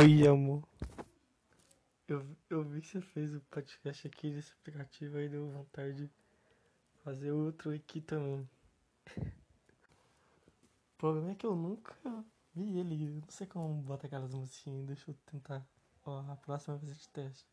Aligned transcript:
Oi, 0.00 0.28
amor. 0.28 0.62
Eu, 2.06 2.24
eu 2.48 2.62
vi 2.62 2.80
que 2.80 2.86
você 2.86 3.00
fez 3.00 3.34
o 3.34 3.40
podcast 3.50 4.06
aqui 4.06 4.30
desse 4.30 4.52
aplicativo 4.52 5.16
aí, 5.16 5.28
deu 5.28 5.50
vontade 5.50 6.04
de 6.04 6.10
fazer 7.02 7.32
outro 7.32 7.74
aqui 7.74 8.00
também. 8.00 8.48
O 9.16 9.32
problema 10.98 11.32
é 11.32 11.34
que 11.34 11.44
eu 11.44 11.56
nunca 11.56 11.96
vi 12.54 12.78
ele. 12.78 13.08
Eu 13.08 13.14
não 13.14 13.28
sei 13.28 13.48
como 13.48 13.82
bota 13.82 14.06
aquelas 14.06 14.32
musiquinhas. 14.32 14.86
Deixa 14.86 15.10
eu 15.10 15.16
tentar. 15.26 15.66
Ó, 16.04 16.20
a 16.30 16.36
próxima 16.36 16.76
vez 16.76 16.96
de 16.96 17.08
teste. 17.08 17.44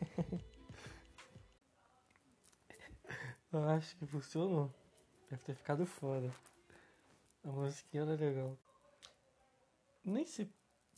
eu 3.52 3.68
acho 3.68 3.94
que 3.98 4.06
funcionou. 4.06 4.72
Deve 5.28 5.42
ter 5.42 5.54
ficado 5.54 5.84
foda. 5.84 6.34
A 7.44 7.48
musiquinha 7.48 8.04
era 8.04 8.14
legal. 8.14 8.56
Nem 10.04 10.26
se. 10.26 10.50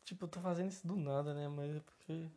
Tipo, 0.04 0.24
eu 0.24 0.28
tô 0.28 0.40
fazendo 0.40 0.70
isso 0.70 0.86
do 0.86 0.96
nada, 0.96 1.34
né? 1.34 1.48
Mas 1.48 1.76
é 1.76 1.80
porque. 1.80 2.28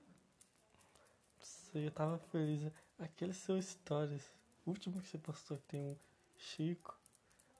Sei, 1.40 1.88
eu 1.88 1.92
tava 1.92 2.18
feliz. 2.18 2.72
Aquele 3.00 3.34
seu 3.34 3.62
stories. 3.62 4.30
O 4.66 4.72
último 4.72 5.02
que 5.02 5.08
você 5.08 5.18
postou 5.18 5.58
tem 5.68 5.82
um 5.82 5.98
Chico. 6.38 7.00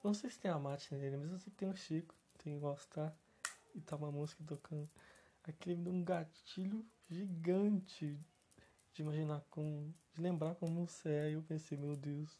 Não 0.04 0.14
sei 0.14 0.30
se 0.30 0.38
tem 0.38 0.50
a 0.50 0.58
Mate 0.58 0.94
nele, 0.94 1.16
mas 1.16 1.30
eu 1.30 1.38
sei 1.38 1.50
que 1.50 1.58
tem 1.58 1.68
um 1.68 1.74
Chico. 1.74 2.14
Tem 2.38 2.56
o 2.56 2.66
All-Star. 2.66 3.14
E 3.74 3.80
tá 3.80 3.96
uma 3.96 4.12
música 4.12 4.42
tocando. 4.46 4.88
Aquele 5.44 5.76
me 5.76 5.84
deu 5.84 5.92
um 5.92 6.04
gatilho 6.04 6.84
gigante. 7.08 8.18
De 8.92 9.02
imaginar 9.02 9.42
como. 9.50 9.94
De 10.14 10.20
lembrar 10.20 10.54
como 10.56 10.86
você 10.86 11.08
é. 11.08 11.30
E 11.30 11.32
eu 11.34 11.42
pensei, 11.42 11.78
meu 11.78 11.96
Deus. 11.96 12.38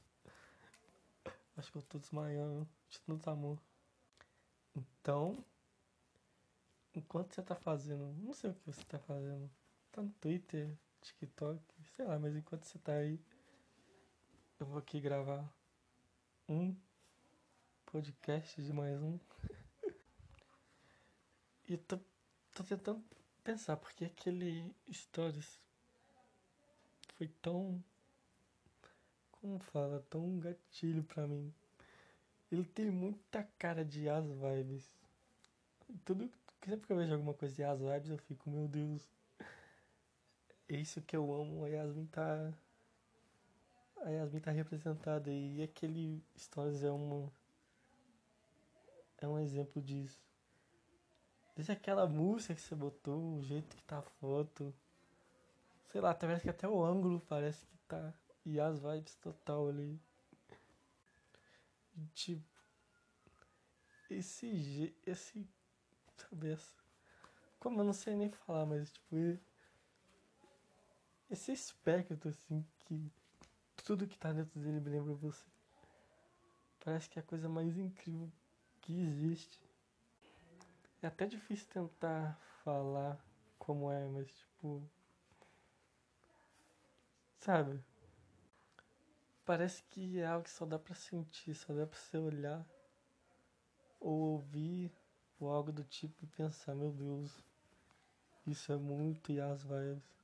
Acho 1.57 1.73
que 1.73 1.79
eu 1.79 1.83
tô 1.83 1.99
desmaiando 1.99 2.69
de 2.89 3.01
tanto 3.01 3.29
amor. 3.31 3.59
Então, 4.77 5.45
enquanto 7.09 7.35
você 7.35 7.43
tá 7.43 7.55
fazendo, 7.55 8.13
não 8.23 8.35
sei 8.35 8.51
o 8.51 8.55
que 8.55 8.67
você 8.67 8.85
tá 8.85 8.99
fazendo, 8.99 9.51
tá 9.91 10.03
no 10.03 10.11
Twitter, 10.21 10.77
TikTok, 11.01 11.59
sei 11.97 12.05
lá, 12.05 12.19
mas 12.19 12.37
enquanto 12.37 12.65
você 12.65 12.79
tá 12.79 12.93
aí, 12.93 13.19
eu 14.61 14.67
vou 14.67 14.77
aqui 14.77 15.01
gravar 15.01 15.51
um 16.47 16.77
podcast 17.87 18.63
de 18.63 18.75
mais 18.75 19.01
um. 19.01 19.19
e 21.67 21.79
tô, 21.79 21.99
tô 22.53 22.63
tentando 22.63 23.03
pensar 23.43 23.79
porque 23.79 24.05
aquele 24.05 24.71
Stories 24.93 25.59
foi 27.17 27.29
tão. 27.41 27.83
Como 29.33 29.59
fala? 29.61 30.05
Tão 30.11 30.39
gatilho 30.39 31.03
pra 31.05 31.27
mim. 31.27 31.55
Ele 32.53 32.67
tem 32.67 32.91
muita 32.91 33.45
cara 33.59 33.83
de 33.83 34.11
As 34.11 34.27
Vibes. 34.27 34.91
Tudo, 36.05 36.31
sempre 36.65 36.87
que 36.87 36.93
eu 36.93 36.97
vejo 36.97 37.13
alguma 37.13 37.35
coisa 37.35 37.55
de 37.55 37.63
As 37.63 37.81
Vibes, 37.81 38.11
eu 38.11 38.19
fico, 38.19 38.51
meu 38.51 38.69
Deus. 38.69 39.09
É 40.69 40.77
isso 40.77 41.01
que 41.01 41.17
eu 41.17 41.33
amo. 41.33 41.65
A 41.65 41.69
Yasmin 41.69 42.07
tá. 42.07 42.53
A 44.03 44.11
Yasmin 44.11 44.41
tá 44.41 44.51
representada. 44.51 45.31
E 45.31 45.63
aquele 45.63 46.23
Stories 46.37 46.85
é 46.85 46.91
uma. 46.91 47.33
É 49.19 49.27
um 49.27 49.39
exemplo 49.39 49.81
disso. 49.83 50.23
Desde 51.57 51.73
aquela 51.73 52.07
música 52.07 52.55
que 52.55 52.61
você 52.61 52.75
botou, 52.75 53.39
o 53.39 53.43
jeito 53.43 53.75
que 53.77 53.83
tá 53.83 53.99
a 53.99 54.03
foto. 54.03 54.75
Sei 55.87 56.01
lá, 56.01 56.15
parece 56.15 56.43
que 56.43 56.51
até 56.51 56.69
o 56.69 56.85
ângulo 56.85 57.21
parece 57.21 57.65
que 57.67 57.79
tá. 57.89 58.15
E 58.45 58.61
as 58.61 58.79
vibes 58.79 59.15
total 59.17 59.69
ali. 59.69 59.99
Tipo, 62.13 62.45
esse 64.11 64.95
esse 65.05 65.49
sabe 66.23 66.53
essa, 66.53 66.77
como 67.59 67.81
eu 67.81 67.85
não 67.85 67.93
sei 67.93 68.15
nem 68.15 68.31
falar, 68.31 68.67
mas 68.67 68.93
tipo 68.93 69.17
esse 71.31 71.53
aspecto 71.53 72.29
assim 72.29 72.65
que 72.81 73.11
tudo 73.85 74.07
que 74.07 74.19
tá 74.19 74.33
dentro 74.33 74.59
dele 74.59 74.81
me 74.81 74.91
lembra 74.91 75.15
você. 75.15 75.45
Parece 76.85 77.09
que 77.09 77.19
é 77.19 77.23
a 77.23 77.25
coisa 77.25 77.49
mais 77.49 77.77
incrível 77.77 78.31
que 78.81 78.99
existe. 78.99 79.61
É 81.03 81.07
até 81.07 81.27
difícil 81.27 81.69
tentar 81.69 82.39
falar 82.65 83.23
como 83.59 83.91
é, 83.91 84.09
mas 84.09 84.31
tipo 84.33 84.83
sabe? 87.39 87.83
Parece 89.45 89.83
que 89.85 90.19
é 90.19 90.27
algo 90.27 90.45
que 90.45 90.51
só 90.51 90.67
dá 90.67 90.79
pra 90.79 90.95
sentir, 90.95 91.55
só 91.55 91.73
dá 91.73 91.87
pra 91.87 91.99
você 91.99 92.19
olhar 92.19 92.67
ou 94.01 94.33
ouvir 94.33 94.93
ou 95.41 95.51
algo 95.51 95.73
do 95.73 95.85
tipo 95.85 96.25
e 96.25 96.27
pensar, 96.27 96.75
meu 96.75 96.91
Deus, 96.91 97.33
isso 98.47 98.73
é 98.73 98.77
muito 98.77 99.33
Yas 99.33 99.63
Vibes. 99.63 100.19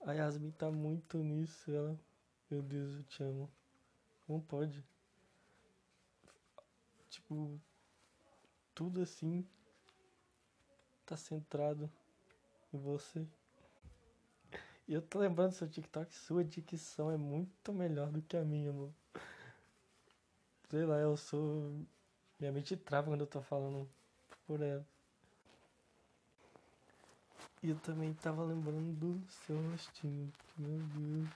A 0.00 0.12
Yasmin 0.12 0.52
tá 0.52 0.70
muito 0.70 1.18
nisso, 1.18 1.70
ela, 1.72 1.98
meu 2.50 2.62
Deus, 2.62 2.94
eu 2.94 3.02
te 3.04 3.22
amo. 3.22 3.50
Como 4.26 4.42
pode? 4.42 4.84
Tipo, 7.08 7.60
tudo 8.74 9.02
assim 9.02 9.46
tá 11.04 11.16
centrado 11.16 11.90
em 12.72 12.78
você. 12.78 13.26
E 14.86 14.92
eu 14.92 15.02
tô 15.02 15.18
lembrando 15.18 15.50
do 15.50 15.54
seu 15.54 15.68
TikTok, 15.68 16.14
sua 16.14 16.44
dicção 16.44 17.10
é 17.10 17.16
muito 17.16 17.72
melhor 17.72 18.10
do 18.10 18.22
que 18.22 18.36
a 18.36 18.44
minha, 18.44 18.70
amor. 18.70 18.92
Sei 20.68 20.84
lá, 20.84 20.98
eu 20.98 21.16
sou. 21.16 21.86
Minha 22.38 22.52
mente 22.52 22.76
trava 22.76 23.08
quando 23.08 23.22
eu 23.22 23.26
tô 23.26 23.40
falando 23.40 23.88
por 24.46 24.60
ela. 24.60 24.86
E 27.62 27.70
eu 27.70 27.76
também 27.80 28.12
tava 28.12 28.44
lembrando 28.44 28.92
do 28.92 29.30
seu 29.30 29.56
rostinho. 29.70 30.30
Meu 30.58 30.78
Deus. 30.78 31.28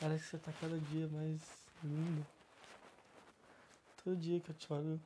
Parece 0.00 0.24
que 0.24 0.30
você 0.30 0.38
tá 0.38 0.52
cada 0.60 0.76
dia 0.78 1.06
mais 1.08 1.40
lindo. 1.84 2.26
Todo 4.02 4.16
dia 4.16 4.40
que 4.40 4.50
eu 4.50 4.54
te 4.54 4.72
olho 4.72 5.00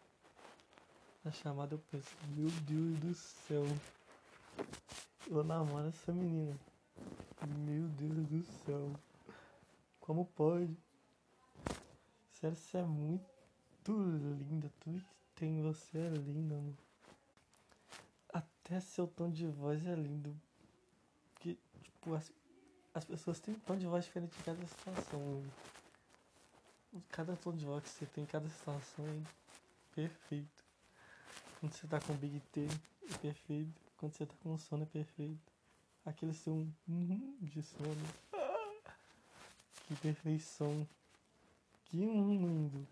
na 1.22 1.30
chamada 1.32 1.74
eu 1.74 1.78
penso, 1.90 2.08
meu 2.28 2.48
Deus 2.62 2.98
do 3.00 3.14
céu. 3.14 3.64
Eu 5.26 5.44
namoro 5.44 5.88
essa 5.88 6.10
menina. 6.10 6.58
Meu 7.46 7.86
Deus 7.88 8.26
do 8.26 8.42
céu. 8.64 8.92
Como 10.00 10.24
pode? 10.24 10.74
Sério, 12.32 12.56
você 12.56 12.78
é 12.78 12.82
muito 12.82 13.37
linda. 13.92 14.70
Tudo 14.80 15.00
que 15.00 15.06
tem 15.34 15.58
em 15.58 15.62
você 15.62 15.98
é 15.98 16.08
lindo, 16.08 16.54
amor. 16.54 16.74
Até 18.32 18.80
seu 18.80 19.06
tom 19.06 19.30
de 19.30 19.46
voz 19.46 19.84
é 19.86 19.94
lindo. 19.94 20.34
Porque, 21.34 21.56
tipo, 21.82 22.14
as, 22.14 22.32
as 22.94 23.04
pessoas 23.04 23.40
têm 23.40 23.54
um 23.54 23.60
tom 23.60 23.76
de 23.76 23.86
voz 23.86 24.04
diferente 24.04 24.38
em 24.38 24.42
cada 24.42 24.66
situação. 24.66 25.44
Cada 27.10 27.36
tom 27.36 27.52
de 27.52 27.64
voz 27.64 27.84
que 27.84 27.90
você 27.90 28.06
tem 28.06 28.24
em 28.24 28.26
cada 28.26 28.48
situação 28.48 29.04
é 29.06 29.22
perfeito. 29.94 30.64
Quando 31.60 31.72
você 31.72 31.86
tá 31.86 32.00
com 32.00 32.14
Big 32.14 32.40
T 32.52 32.66
é 33.10 33.18
perfeito. 33.18 33.80
Quando 33.96 34.12
você 34.12 34.26
tá 34.26 34.34
com 34.42 34.56
sono 34.56 34.84
é 34.84 34.86
perfeito 34.86 35.58
aquele 36.08 36.32
seu 36.32 36.54
uhum 36.88 37.36
de 37.40 37.62
sono. 37.62 38.08
Que 39.86 39.94
perfeição. 39.96 40.86
Que 41.84 41.96
lindo. 41.96 42.86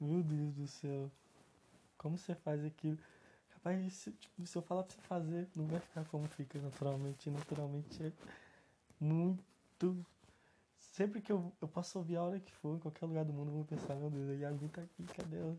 Meu 0.00 0.22
Deus 0.22 0.54
do 0.54 0.66
céu. 0.66 1.10
Como 1.96 2.16
você 2.16 2.34
faz 2.34 2.64
aquilo? 2.64 2.98
Capaz, 3.54 3.92
se, 3.92 4.12
tipo, 4.12 4.46
se 4.46 4.56
eu 4.56 4.62
falar 4.62 4.84
pra 4.84 4.94
você 4.94 5.00
fazer, 5.02 5.48
não 5.56 5.66
vai 5.66 5.80
ficar 5.80 6.04
como 6.06 6.26
fica 6.28 6.58
naturalmente. 6.58 7.30
Naturalmente 7.30 8.02
é 8.04 8.12
muito. 9.00 10.04
Sempre 10.78 11.20
que 11.20 11.30
eu, 11.30 11.52
eu 11.60 11.68
posso 11.68 11.98
ouvir 11.98 12.16
a 12.16 12.22
hora 12.22 12.40
que 12.40 12.52
for, 12.52 12.76
em 12.76 12.78
qualquer 12.78 13.06
lugar 13.06 13.24
do 13.24 13.32
mundo, 13.32 13.48
eu 13.50 13.54
vou 13.54 13.64
pensar, 13.64 13.94
meu 13.94 14.10
Deus, 14.10 14.30
a 14.30 14.34
Yasmin 14.34 14.68
tá 14.68 14.82
aqui, 14.82 15.04
cadê 15.04 15.38
ela? 15.38 15.56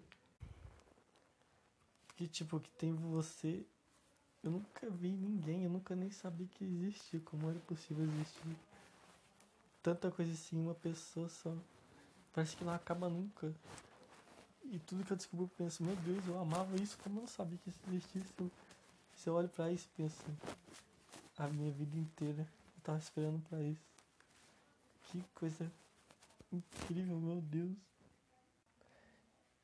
Que 2.18 2.28
tipo, 2.28 2.60
que 2.60 2.70
tem 2.72 2.94
você 2.94 3.66
eu 4.42 4.52
nunca 4.52 4.90
vi 4.90 5.12
ninguém, 5.12 5.66
eu 5.66 5.70
nunca 5.70 5.96
nem 5.96 6.10
sabia 6.10 6.48
que 6.48 6.64
existia, 6.64 7.20
como 7.20 7.50
era 7.50 7.60
possível 7.60 8.06
existir 8.06 8.58
tanta 9.84 10.10
coisa 10.10 10.32
assim 10.32 10.58
uma 10.58 10.76
pessoa 10.76 11.28
só. 11.28 11.54
Parece 12.34 12.56
que 12.56 12.64
não 12.64 12.74
acaba 12.74 13.10
nunca. 13.10 13.54
E 14.72 14.78
tudo 14.78 15.04
que 15.04 15.12
eu 15.12 15.18
descubro 15.18 15.46
eu 15.46 15.50
penso, 15.58 15.84
meu 15.84 15.96
Deus, 15.96 16.28
eu 16.28 16.40
amava 16.40 16.76
isso, 16.76 16.96
como 17.00 17.18
eu 17.18 17.22
não 17.22 17.28
sabia 17.28 17.58
que 17.58 17.70
isso 17.70 17.80
existisse. 17.88 18.32
Eu, 18.40 18.52
se 19.16 19.28
eu 19.28 19.34
olho 19.34 19.50
pra 19.50 19.72
isso 19.72 19.90
penso, 19.98 20.24
a 21.40 21.48
minha 21.48 21.72
vida 21.72 21.98
inteira 21.98 22.42
eu 22.42 22.84
tava 22.84 23.00
esperando 23.00 23.42
pra 23.50 23.60
isso. 23.64 23.82
Que 25.06 25.24
coisa 25.34 25.72
incrível, 26.54 27.20
meu 27.20 27.42
Deus. 27.42 27.76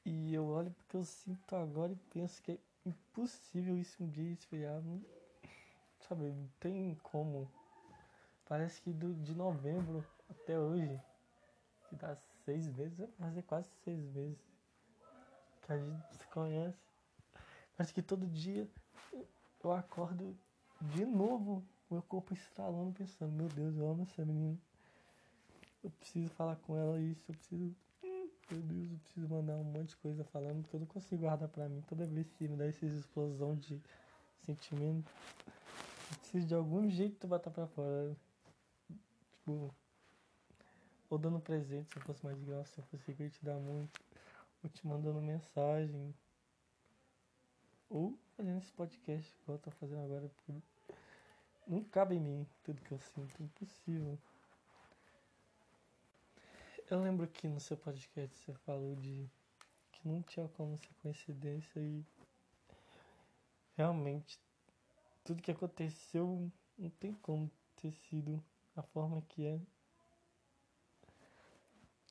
E 0.04 0.34
eu 0.34 0.48
olho 0.48 0.72
porque 0.72 0.98
eu 0.98 1.06
sinto 1.06 1.56
agora 1.56 1.92
e 1.92 1.98
penso 2.12 2.42
que 2.42 2.54
é 2.54 2.58
impossível 2.84 3.78
isso 3.78 4.04
um 4.04 4.10
dia 4.10 4.32
esfriar. 4.32 4.82
Sabe, 6.08 6.24
não 6.24 6.50
tem 6.60 6.96
como. 7.04 7.48
Parece 8.50 8.82
que 8.82 8.92
do, 8.92 9.14
de 9.14 9.36
novembro 9.36 10.04
até 10.28 10.58
hoje, 10.58 11.00
que 11.90 11.96
dá 11.96 12.18
seis 12.44 12.68
meses, 12.70 12.98
vai 12.98 13.08
fazer 13.20 13.44
quase 13.44 13.70
seis 13.84 14.04
meses 14.08 14.55
que 15.66 15.74
a 15.74 15.78
gente 15.78 16.16
se 16.16 16.28
conhece. 16.28 16.78
Parece 17.76 17.94
que 17.94 18.02
todo 18.02 18.26
dia 18.28 18.70
eu 19.64 19.72
acordo 19.72 20.38
de 20.82 21.06
novo, 21.06 21.64
meu 21.90 22.02
corpo 22.04 22.34
estralando, 22.34 22.94
pensando, 22.94 23.32
meu 23.32 23.48
Deus, 23.50 23.76
eu 23.76 23.90
amo 23.90 24.04
essa 24.04 24.24
menina. 24.24 24.58
Eu 25.84 25.90
preciso 25.90 26.30
falar 26.30 26.56
com 26.58 26.78
ela 26.78 27.00
isso, 27.00 27.24
eu 27.30 27.36
preciso. 27.36 27.76
Meu 28.52 28.62
Deus, 28.62 28.92
eu 28.92 28.98
preciso 29.00 29.28
mandar 29.28 29.56
um 29.56 29.64
monte 29.64 29.90
de 29.90 29.96
coisa 29.98 30.24
falando, 30.26 30.62
porque 30.62 30.76
eu 30.76 30.80
não 30.80 30.88
consigo 30.88 31.24
guardar 31.24 31.50
pra 31.50 31.68
mim. 31.68 31.82
Toda 31.88 32.06
vez 32.06 32.32
que 32.34 32.48
me 32.48 32.56
dá 32.56 32.68
essa 32.68 32.86
explosão 32.86 33.56
de 33.56 33.82
sentimento, 34.46 35.12
eu 36.12 36.18
preciso 36.20 36.46
de 36.46 36.54
algum 36.54 36.90
jeito 36.90 37.28
botar 37.28 37.50
pra 37.50 37.66
fora. 37.68 38.16
Tipo, 39.32 39.74
ou 41.10 41.18
dando 41.18 41.40
presente 41.40 41.92
se 41.92 41.98
eu 41.98 42.04
fosse 42.04 42.24
mais 42.24 42.40
grosso, 42.44 42.72
se 42.72 42.80
eu 42.80 42.84
fosse 42.86 43.30
te 43.30 43.44
dar 43.44 43.58
muito, 43.58 44.00
ou 44.66 44.70
te 44.70 44.88
mandando 44.88 45.22
mensagem, 45.22 46.16
ou 47.88 48.18
fazendo 48.36 48.58
esse 48.58 48.72
podcast 48.72 49.32
igual 49.44 49.58
eu 49.58 49.62
tô 49.62 49.70
fazendo 49.70 50.02
agora, 50.02 50.28
porque 50.28 50.54
não 51.68 51.84
cabe 51.84 52.16
em 52.16 52.20
mim 52.20 52.48
tudo 52.64 52.82
que 52.82 52.92
eu 52.92 53.00
sinto, 53.00 53.40
é 53.40 53.44
impossível. 53.44 54.18
Eu 56.90 57.00
lembro 57.00 57.28
que 57.28 57.48
no 57.48 57.60
seu 57.60 57.78
podcast 57.78 58.36
você 58.40 58.54
falou 58.66 58.96
de 58.96 59.30
que 59.92 60.08
não 60.08 60.24
tinha 60.24 60.48
como 60.50 60.78
ser 60.80 60.94
coincidência 60.96 61.80
e 61.80 62.04
realmente 63.78 64.40
tudo 65.24 65.44
que 65.44 65.52
aconteceu 65.52 66.52
não 66.76 66.90
tem 66.90 67.14
como 67.14 67.52
ter 67.76 67.92
sido 67.92 68.44
a 68.76 68.82
forma 68.82 69.22
que 69.30 69.46
é. 69.46 69.60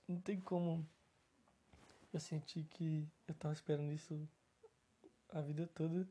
Não 0.07 0.21
tem 0.21 0.41
como 0.41 0.87
eu 2.17 2.21
senti 2.21 2.63
que 2.65 3.09
eu 3.27 3.35
tava 3.35 3.55
esperando 3.55 3.93
isso 3.93 4.29
a 5.31 5.41
vida 5.41 5.67
toda 5.75 6.09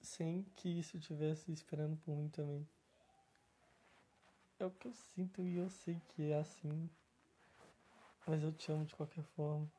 sem 0.00 0.44
que 0.54 0.68
isso 0.68 0.96
estivesse 0.96 1.50
esperando 1.50 1.96
por 1.96 2.14
mim 2.14 2.28
também. 2.28 2.68
É 4.58 4.64
o 4.64 4.70
que 4.70 4.86
eu 4.86 4.92
sinto 4.92 5.42
e 5.42 5.56
eu 5.56 5.68
sei 5.68 6.00
que 6.10 6.30
é 6.30 6.38
assim. 6.38 6.88
Mas 8.26 8.42
eu 8.42 8.52
te 8.52 8.70
amo 8.70 8.84
de 8.84 8.94
qualquer 8.94 9.24
forma. 9.24 9.70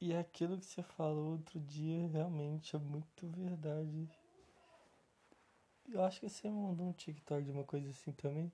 E 0.00 0.14
aquilo 0.14 0.58
que 0.58 0.66
você 0.66 0.82
falou 0.82 1.32
outro 1.32 1.58
dia 1.60 2.06
realmente 2.08 2.76
é 2.76 2.78
muito 2.78 3.26
verdade. 3.26 4.08
Eu 5.88 6.04
acho 6.04 6.20
que 6.20 6.28
você 6.28 6.48
mandou 6.48 6.86
um 6.86 6.92
TikTok 6.92 7.42
de 7.42 7.50
uma 7.50 7.64
coisa 7.64 7.90
assim 7.90 8.12
também. 8.12 8.52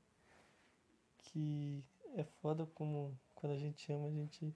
Que 1.18 1.84
é 2.14 2.24
foda 2.24 2.64
como 2.66 3.16
quando 3.36 3.52
a 3.52 3.58
gente 3.58 3.92
ama, 3.92 4.08
a 4.08 4.10
gente 4.10 4.52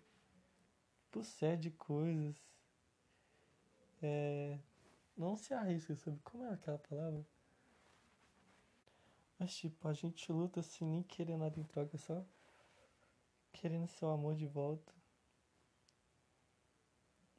possede 1.12 1.71
coisas. 1.71 2.35
É, 4.03 4.59
não 5.17 5.37
se 5.37 5.55
arrisca, 5.55 5.94
sabe? 5.94 6.19
Como 6.25 6.44
é 6.44 6.53
aquela 6.53 6.79
palavra? 6.79 7.25
Mas 9.38 9.55
tipo, 9.55 9.87
a 9.87 9.93
gente 9.93 10.32
luta 10.32 10.62
sem 10.62 10.88
nem 10.88 11.03
querer 11.03 11.37
nada 11.37 11.59
em 11.61 11.65
troca, 11.65 11.97
só 11.97 12.25
querendo 13.53 13.87
seu 13.87 14.11
amor 14.11 14.35
de 14.35 14.47
volta. 14.47 14.93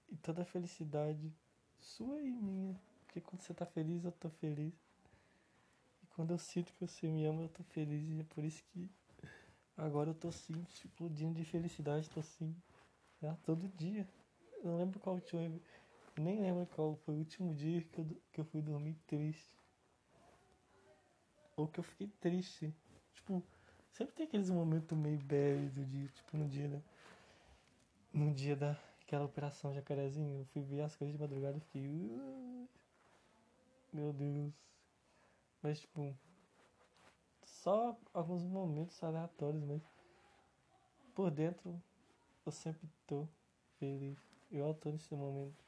E 0.10 0.18
toda 0.18 0.44
a 0.44 0.46
felicidade 0.46 1.34
sua 1.80 2.22
e 2.22 2.32
minha. 2.32 2.80
Porque 3.06 3.22
quando 3.22 3.42
você 3.42 3.54
tá 3.54 3.66
feliz, 3.66 4.04
eu 4.04 4.12
tô 4.12 4.30
feliz. 4.30 4.74
E 6.04 6.06
quando 6.08 6.32
eu 6.32 6.38
sinto 6.38 6.72
que 6.74 6.82
você 6.82 7.08
me 7.08 7.26
ama, 7.26 7.44
eu 7.44 7.50
tô 7.50 7.64
feliz. 7.64 8.08
E 8.10 8.20
é 8.20 8.24
por 8.24 8.44
isso 8.44 8.64
que 8.66 8.90
agora 9.82 10.12
eu 10.12 10.14
tô 10.14 10.28
assim, 10.28 10.64
explodindo 10.70 11.34
de 11.34 11.46
felicidade, 11.46 12.10
tô 12.10 12.20
assim, 12.20 12.56
já, 13.22 13.36
todo 13.44 13.68
dia. 13.70 14.08
Eu 14.64 14.72
não 14.72 14.78
lembro 14.78 15.00
qual 15.00 15.16
último. 15.16 15.62
Nem 16.18 16.42
lembro 16.42 16.68
qual 16.68 16.96
foi 16.98 17.16
o 17.16 17.20
último 17.20 17.54
dia 17.54 17.82
que 17.82 18.00
eu, 18.00 18.06
que 18.32 18.42
eu 18.42 18.46
fui 18.46 18.62
dormir 18.62 18.96
triste. 19.08 19.58
Ou 21.56 21.68
que 21.68 21.80
eu 21.80 21.84
fiquei 21.84 22.08
triste. 22.20 22.74
Tipo, 23.14 23.44
sempre 23.92 24.14
tem 24.14 24.26
aqueles 24.28 24.50
momentos 24.50 24.98
meio 24.98 25.18
bad 25.20 25.70
do 25.70 25.86
dia, 25.86 26.08
tipo 26.10 26.38
no 26.38 26.48
dia, 26.48 26.68
né? 26.68 26.82
No 28.14 28.34
dia 28.34 28.56
daquela 28.56 29.26
operação 29.26 29.74
jacarezinho, 29.74 30.42
eu 30.42 30.46
fui 30.46 30.62
ver 30.62 30.82
as 30.82 30.96
coisas 30.96 31.16
de 31.16 31.22
madrugada 31.22 31.58
e 31.58 31.62
fiquei. 31.62 31.88
Uh, 31.88 32.68
meu 33.94 34.14
Deus. 34.14 34.54
Mas 35.64 35.80
tipo. 35.80 36.16
Só 37.62 37.96
alguns 38.12 38.44
momentos 38.44 39.04
aleatórios, 39.04 39.64
mas. 39.64 39.84
Por 41.14 41.30
dentro 41.30 41.80
eu 42.44 42.52
sempre 42.52 42.90
tô 43.06 43.28
feliz. 43.78 44.18
Eu 44.52 44.74
tô 44.74 44.90
nesse 44.90 45.14
momento. 45.14 45.64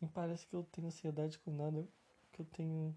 E 0.00 0.06
parece 0.06 0.46
que 0.46 0.54
eu 0.54 0.62
tenho 0.62 0.86
ansiedade 0.86 1.40
com 1.40 1.50
nada, 1.50 1.84
que 2.30 2.40
eu 2.40 2.46
tenho 2.46 2.96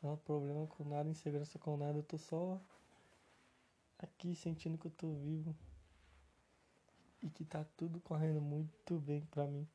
não 0.00 0.16
problema 0.16 0.64
com 0.68 0.84
nada, 0.84 1.08
insegurança 1.08 1.58
com 1.58 1.76
nada, 1.76 1.98
eu 1.98 2.02
tô 2.04 2.16
só 2.16 2.60
aqui 3.98 4.36
sentindo 4.36 4.78
que 4.78 4.86
eu 4.86 4.92
tô 4.92 5.12
vivo 5.14 5.56
e 7.20 7.28
que 7.28 7.44
tá 7.44 7.64
tudo 7.76 7.98
correndo 8.00 8.40
muito 8.40 9.00
bem 9.00 9.22
pra 9.26 9.44
mim. 9.44 9.66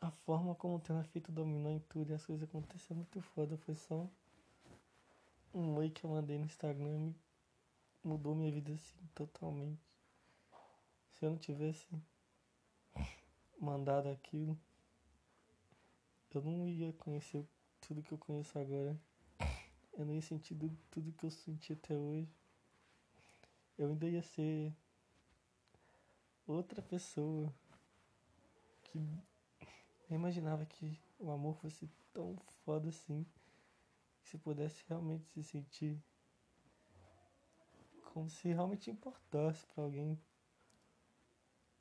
A 0.00 0.10
forma 0.10 0.54
como 0.54 0.80
tem 0.80 0.94
um 0.94 1.00
efeito 1.00 1.32
dominó 1.32 1.70
em 1.70 1.80
tudo 1.80 2.10
e 2.10 2.14
as 2.14 2.24
coisas 2.24 2.48
aconteceram 2.48 2.98
muito 2.98 3.20
foda, 3.20 3.56
foi 3.58 3.74
só 3.74 4.08
um 5.52 5.74
oi 5.76 5.90
que 5.90 6.04
eu 6.04 6.10
mandei 6.10 6.38
no 6.38 6.44
Instagram 6.44 7.12
mudou 8.02 8.34
minha 8.34 8.50
vida 8.50 8.72
assim 8.72 9.06
totalmente. 9.14 9.80
Se 11.12 11.24
eu 11.24 11.30
não 11.30 11.38
tivesse 11.38 11.86
mandado 13.60 14.08
aquilo, 14.08 14.58
eu 16.30 16.42
não 16.42 16.66
ia 16.66 16.92
conhecer 16.94 17.44
tudo 17.80 18.02
que 18.02 18.12
eu 18.12 18.18
conheço 18.18 18.58
agora. 18.58 18.98
Eu 19.92 20.04
não 20.04 20.14
ia 20.14 20.22
sentir 20.22 20.56
tudo 20.90 21.12
que 21.12 21.26
eu 21.26 21.30
senti 21.30 21.72
até 21.72 21.96
hoje. 21.96 22.28
Eu 23.76 23.88
ainda 23.88 24.08
ia 24.08 24.22
ser 24.22 24.72
outra 26.46 26.80
pessoa 26.80 27.52
que 28.84 28.98
eu 30.08 30.16
imaginava 30.16 30.64
que 30.64 30.98
o 31.18 31.30
amor 31.30 31.54
fosse 31.56 31.88
tão 32.12 32.36
foda 32.64 32.88
assim. 32.88 33.26
Que 34.22 34.28
se 34.28 34.38
pudesse 34.38 34.82
realmente 34.88 35.26
se 35.26 35.42
sentir 35.42 36.02
como 38.12 38.28
se 38.28 38.48
realmente 38.48 38.90
importasse 38.90 39.66
para 39.66 39.84
alguém. 39.84 40.18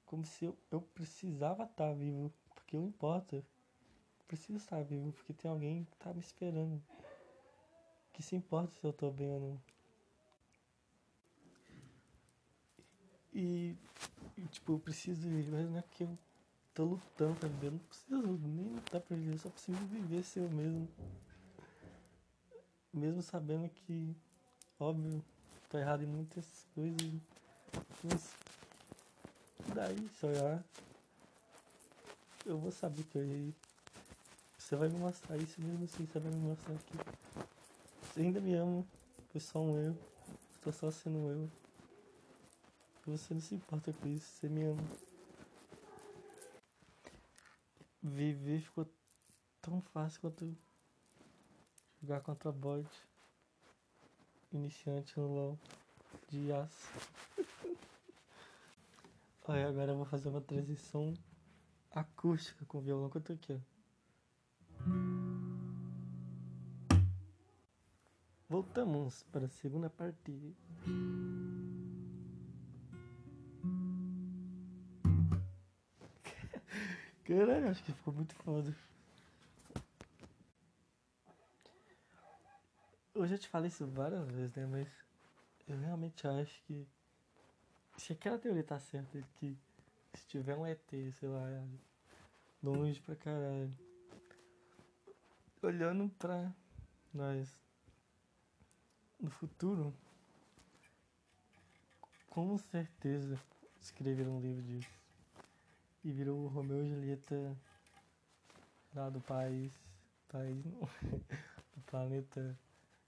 Como 0.05 0.23
se 0.25 0.45
eu, 0.45 0.57
eu 0.69 0.81
precisava 0.81 1.63
estar 1.63 1.87
tá 1.87 1.93
vivo, 1.93 2.31
porque 2.53 2.75
eu 2.75 2.83
importo. 2.83 3.35
Eu 3.35 3.45
preciso 4.27 4.57
estar 4.57 4.83
vivo, 4.83 5.11
porque 5.13 5.33
tem 5.33 5.49
alguém 5.49 5.85
que 5.85 5.97
tá 5.97 6.13
me 6.13 6.19
esperando. 6.19 6.81
Que 8.13 8.21
se 8.21 8.35
importa 8.35 8.71
se 8.73 8.85
eu 8.85 8.93
tô 8.93 9.09
bem 9.09 9.31
ou 9.31 9.39
não. 9.39 9.61
E, 13.33 13.75
e 14.37 14.47
tipo, 14.47 14.73
eu 14.73 14.79
preciso 14.79 15.27
viver, 15.27 15.51
mas 15.51 15.69
não 15.69 15.77
é 15.77 15.81
que 15.81 16.03
eu 16.03 16.17
tô 16.77 16.83
lutando 16.83 17.35
pra 17.39 17.49
viver. 17.49 17.67
Eu 17.67 17.71
não 17.71 17.79
preciso 17.79 18.47
nem 18.47 18.69
lutar 18.75 19.01
pra 19.01 19.17
viver, 19.17 19.33
eu 19.33 19.39
só 19.39 19.49
preciso 19.49 19.79
viver 19.87 20.23
ser 20.23 20.41
eu 20.41 20.49
mesmo. 20.49 20.87
Mesmo 22.93 23.23
sabendo 23.23 23.67
que, 23.67 24.15
óbvio, 24.79 25.23
tô 25.69 25.79
errado 25.79 26.03
em 26.03 26.05
muitas 26.07 26.45
coisas. 26.75 27.01
Mas 28.03 28.31
daí, 29.73 30.07
se 30.19 30.25
olhar, 30.27 30.63
eu 32.45 32.59
vou 32.59 32.71
saber 32.71 33.03
que 33.05 33.17
eu 33.17 33.23
errei. 33.23 33.55
Você 34.59 34.75
vai 34.75 34.87
me 34.87 34.99
mostrar 34.99 35.35
isso 35.37 35.59
mesmo 35.59 35.83
assim, 35.83 36.05
você 36.05 36.19
vai 36.19 36.31
me 36.31 36.39
mostrar 36.39 36.75
que 36.75 36.97
você 38.01 38.21
ainda 38.21 38.39
me 38.39 38.53
ama, 38.53 38.85
foi 39.31 39.41
só 39.41 39.59
um 39.59 39.79
erro, 39.79 39.97
estou 40.55 40.73
só 40.73 40.91
sendo 40.91 41.17
um 41.17 41.31
erro. 41.31 41.51
E 43.07 43.09
você 43.09 43.33
não 43.33 43.41
se 43.41 43.55
importa 43.55 43.91
com 43.93 44.07
isso, 44.07 44.27
você 44.27 44.47
me 44.47 44.63
ama. 44.63 45.06
Viver 48.07 48.61
ficou 48.61 48.87
tão 49.61 49.81
fácil 49.81 50.21
quanto 50.21 50.57
jogar 52.01 52.21
contra 52.21 52.51
bot 52.51 52.87
iniciante 54.51 55.19
no 55.19 55.27
LoL 55.27 55.59
de 56.29 56.51
aço. 56.53 56.87
Agora 59.43 59.91
eu 59.91 59.97
vou 59.97 60.05
fazer 60.05 60.29
uma 60.29 60.41
transição 60.41 61.13
acústica 61.91 62.65
com 62.65 62.77
o 62.77 62.81
violão 62.81 63.09
que 63.09 63.17
eu 63.17 63.21
tô 63.21 63.33
aqui, 63.33 63.53
ó. 63.53 63.59
Voltamos 68.49 69.23
para 69.23 69.45
a 69.45 69.49
segunda 69.49 69.89
parte. 69.89 70.55
Caralho, 77.27 77.69
acho 77.69 77.83
que 77.83 77.91
ficou 77.91 78.13
muito 78.13 78.33
foda. 78.35 78.73
Eu 83.13 83.27
já 83.27 83.37
te 83.37 83.49
falei 83.49 83.67
isso 83.67 83.85
várias 83.85 84.25
vezes, 84.29 84.55
né? 84.55 84.65
Mas 84.65 84.87
eu 85.67 85.77
realmente 85.77 86.25
acho 86.25 86.63
que 86.63 86.87
Se 87.97 88.13
aquela 88.13 88.37
teoria 88.37 88.63
tá 88.63 88.79
certa 88.79 89.21
que 89.39 89.57
se 90.13 90.27
tiver 90.27 90.55
um 90.55 90.65
ET, 90.65 91.11
sei 91.19 91.27
lá, 91.27 91.41
longe 92.63 93.01
pra 93.01 93.15
caralho, 93.15 93.75
olhando 95.61 96.07
pra 96.17 96.53
nós 97.13 97.49
no 99.19 99.29
futuro, 99.29 99.93
com 102.29 102.57
certeza 102.57 103.37
escreveram 103.81 104.37
um 104.37 104.39
livro 104.39 104.61
disso. 104.61 105.06
E 106.07 106.11
virou 106.13 106.45
o 106.45 106.47
Romeu 106.47 106.85
e 106.85 106.87
Julieta 106.87 107.53
lá 108.95 109.09
do 109.09 109.19
país. 109.19 109.73
País 110.29 110.63
não. 110.63 110.79
do 111.75 111.81
planeta 111.85 112.57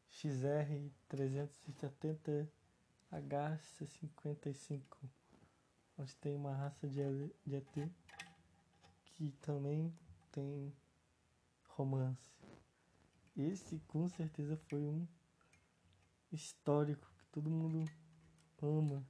XR 0.10 0.92
370 1.08 2.52
HC55. 3.10 4.82
Onde 5.98 6.14
tem 6.18 6.36
uma 6.36 6.54
raça 6.54 6.90
de 6.90 7.00
ET 7.00 7.90
que 9.06 9.32
também 9.44 9.98
tem 10.34 10.76
romance. 11.70 12.34
Esse 13.38 13.80
com 13.88 14.10
certeza 14.10 14.58
foi 14.68 14.82
um 14.82 15.08
histórico 16.34 17.10
que 17.18 17.24
todo 17.32 17.50
mundo 17.50 17.90
ama. 18.62 19.02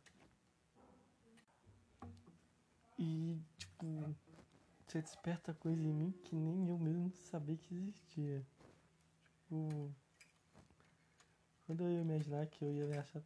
E, 3.00 3.42
tipo, 3.80 4.16
você 4.86 5.02
desperta 5.02 5.54
coisa 5.54 5.82
em 5.82 5.94
mim 5.94 6.12
que 6.24 6.36
nem 6.36 6.68
eu 6.68 6.78
mesmo 6.78 7.12
sabia 7.12 7.58
que 7.58 7.74
existia. 7.74 8.46
Tipo, 9.30 9.94
quando 11.66 11.84
eu 11.84 11.92
ia 11.92 12.02
imaginar 12.02 12.46
que 12.48 12.64
eu 12.64 12.74
ia 12.74 12.86
me 12.86 12.98
achar 12.98 13.24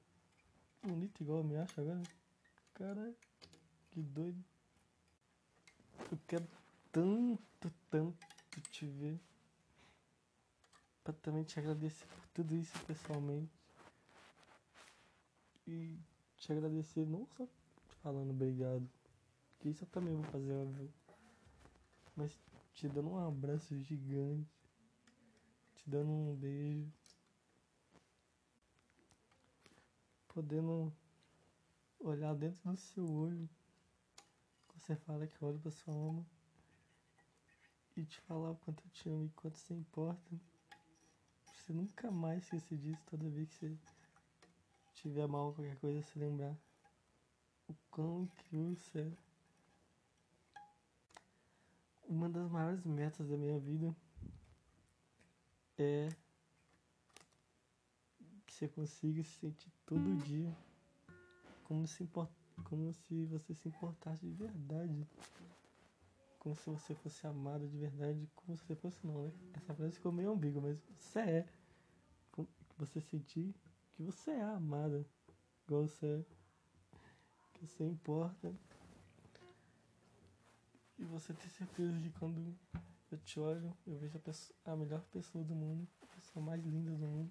bonito 0.81 1.21
igual 1.21 1.39
eu 1.39 1.43
me 1.43 1.57
acho 1.57 1.81
agora, 1.81 2.03
cara, 2.73 3.13
que 3.91 4.01
doido. 4.01 4.43
Eu 6.11 6.19
quero 6.27 6.47
tanto, 6.91 7.73
tanto 7.89 8.61
te 8.69 8.85
ver. 8.85 9.19
Pra 11.03 11.13
também 11.13 11.43
te 11.43 11.59
agradecer 11.59 12.05
por 12.05 12.27
tudo 12.27 12.55
isso 12.55 12.77
pessoalmente. 12.85 13.51
E 15.67 15.97
te 16.37 16.51
agradecer 16.51 17.05
não 17.05 17.25
só 17.37 17.47
falando 18.01 18.31
obrigado, 18.31 18.89
isso 19.69 19.83
eu 19.83 19.87
também 19.89 20.13
vou 20.13 20.25
fazer, 20.25 20.53
óbvio. 20.53 20.93
Mas 22.15 22.39
te 22.73 22.87
dando 22.87 23.09
um 23.09 23.17
abraço 23.17 23.77
gigante, 23.79 24.49
te 25.75 25.89
dando 25.89 26.11
um 26.11 26.35
beijo, 26.35 26.91
podendo 30.27 30.93
olhar 31.99 32.35
dentro 32.35 32.71
do 32.71 32.77
seu 32.77 33.09
olho, 33.09 33.49
você 34.75 34.95
fala 34.95 35.27
que 35.27 35.45
olha 35.45 35.57
pra 35.59 35.71
sua 35.71 35.93
alma 35.93 36.25
e 37.95 38.03
te 38.03 38.19
falar 38.21 38.51
o 38.51 38.55
quanto 38.57 38.83
eu 38.83 38.91
te 38.91 39.09
amo 39.09 39.25
e 39.25 39.29
quanto 39.29 39.57
você 39.57 39.73
importa. 39.73 40.41
Você 41.53 41.71
nunca 41.71 42.11
mais 42.11 42.43
esquecer 42.43 42.77
disso 42.77 43.01
toda 43.05 43.29
vez 43.29 43.47
que 43.49 43.55
você 43.55 43.77
tiver 44.93 45.27
mal 45.27 45.53
qualquer 45.53 45.77
coisa, 45.77 46.01
se 46.01 46.19
lembrar 46.19 46.57
o 47.67 47.75
quão 47.89 48.23
incrível 48.23 48.75
você 48.75 48.99
é. 48.99 49.32
Uma 52.13 52.29
das 52.29 52.47
maiores 52.47 52.85
metas 52.85 53.27
da 53.27 53.35
minha 53.35 53.57
vida 53.57 53.93
é 55.79 56.09
que 58.45 58.53
você 58.53 58.67
consiga 58.67 59.23
se 59.23 59.31
sentir 59.39 59.71
todo 59.83 60.15
dia 60.23 60.55
como 61.63 61.87
se, 61.87 62.07
como 62.65 62.93
se 62.93 63.25
você 63.25 63.55
se 63.55 63.67
importasse 63.67 64.23
de 64.27 64.31
verdade. 64.31 65.07
Como 66.37 66.55
se 66.55 66.69
você 66.69 66.93
fosse 66.93 67.25
amado 67.25 67.67
de 67.67 67.79
verdade, 67.79 68.29
como 68.35 68.55
se 68.55 68.63
você 68.63 68.75
fosse 68.75 69.07
não, 69.07 69.23
né? 69.23 69.31
Essa 69.55 69.73
frase 69.73 69.95
ficou 69.95 70.11
meio 70.11 70.33
ambígua, 70.33 70.61
mas 70.61 70.77
você 70.95 71.19
é. 71.19 71.49
Você 72.77 73.01
sentir 73.01 73.55
que 73.95 74.03
você 74.03 74.29
é 74.29 74.43
amada, 74.43 75.03
igual 75.65 75.87
você 75.87 76.05
é, 76.05 76.25
que 77.53 77.65
você 77.65 77.83
importa. 77.83 78.53
E 81.03 81.05
você 81.05 81.33
ter 81.33 81.49
certeza 81.49 81.99
de 81.99 82.09
quando 82.11 82.55
eu 83.11 83.17
te 83.17 83.37
olho, 83.37 83.75
eu 83.85 83.97
vejo 83.97 84.17
a, 84.17 84.21
pessoa, 84.21 84.57
a 84.63 84.73
melhor 84.73 85.01
pessoa 85.11 85.43
do 85.43 85.53
mundo, 85.53 85.85
a 86.01 86.15
pessoa 86.15 86.45
mais 86.45 86.63
linda 86.63 86.91
do 86.91 87.05
mundo. 87.05 87.29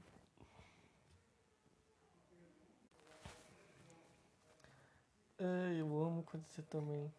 É, 5.38 5.80
eu 5.80 5.86
amo 6.04 6.22
quando 6.22 6.44
você 6.44 6.60
também. 6.60 7.10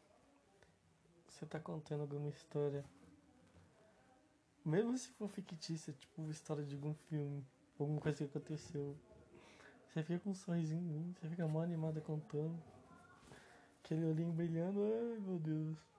Você 1.28 1.44
tá 1.48 1.60
contando 1.60 2.02
alguma 2.02 2.30
história. 2.30 2.86
Mesmo 4.64 4.96
se 4.96 5.10
for 5.14 5.28
fictícia, 5.30 5.92
tipo 5.92 6.30
história 6.30 6.64
de 6.64 6.76
algum 6.76 6.94
filme, 6.94 7.44
alguma 7.80 8.00
coisa 8.00 8.20
que 8.20 8.24
aconteceu. 8.26 8.96
Você 9.88 10.04
fica 10.04 10.20
com 10.20 10.30
um 10.30 10.36
sorrisinho 10.36 10.82
em 10.82 10.86
mim, 10.86 11.16
você 11.20 11.28
fica 11.28 11.48
mal 11.48 11.64
animada 11.64 12.00
contando. 12.00 12.62
Aquele 13.84 14.06
olhinho 14.06 14.32
brilhando, 14.32 14.84
ai 14.84 15.20
meu 15.20 15.40
Deus. 15.40 15.93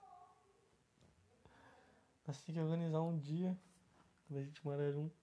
Nós 2.27 2.41
temos 2.41 2.59
que 2.59 2.59
organizar 2.59 3.01
um 3.01 3.17
dia, 3.19 3.57
quando 4.27 4.39
a 4.39 4.43
gente 4.43 4.65
morar 4.65 4.91
junto, 4.91 5.15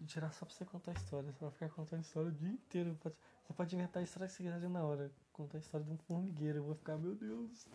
e 0.00 0.06
tirar 0.06 0.32
só 0.32 0.44
pra 0.46 0.54
você 0.54 0.64
contar 0.64 0.92
a 0.92 0.94
história. 0.94 1.30
Você 1.32 1.40
vai 1.40 1.50
ficar 1.50 1.68
contando 1.68 1.98
a 1.98 2.02
história 2.02 2.28
o 2.30 2.32
dia 2.32 2.48
inteiro. 2.48 2.98
Você 3.02 3.52
pode 3.52 3.74
inventar 3.74 4.00
a 4.00 4.04
história 4.04 4.26
que 4.26 4.34
você 4.34 4.42
quiser 4.42 4.68
na 4.68 4.82
hora. 4.82 5.12
Contar 5.32 5.58
a 5.58 5.60
história 5.60 5.84
de 5.86 5.92
um 5.92 5.98
formigueiro. 5.98 6.58
Eu 6.58 6.64
vou 6.64 6.74
ficar, 6.74 6.96
meu 6.96 7.14
Deus. 7.14 7.68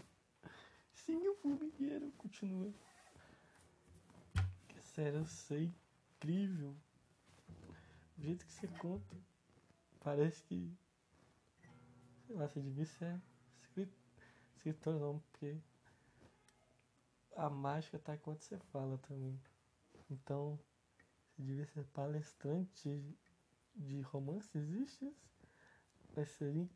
Sim, 0.93 1.27
o 1.27 1.35
formigueiro. 1.35 2.11
Continua. 2.17 2.73
Sério, 4.81 5.19
eu 5.19 5.25
sei. 5.25 5.73
Incrível. 6.17 6.75
O 8.17 8.21
jeito 8.21 8.45
que 8.45 8.51
você 8.51 8.67
conta. 8.67 9.15
Parece 10.01 10.43
que. 10.43 10.75
Sei 12.25 12.35
lá, 12.35 12.47
você 12.47 12.59
devia 12.59 12.85
ser 12.85 13.21
escritor 14.55 14.99
não, 14.99 15.19
porque 15.19 15.57
a 17.35 17.49
mágica 17.49 17.99
tá 17.99 18.15
enquanto 18.15 18.41
você 18.41 18.57
fala 18.71 18.97
também. 18.99 19.39
Então, 20.09 20.59
você 21.35 21.43
devia 21.43 21.65
ser 21.65 21.83
palestrante 21.85 23.03
de 23.75 24.01
romance, 24.01 24.49
existe 24.57 25.13
Mas 26.15 26.29
seria, 26.31 26.67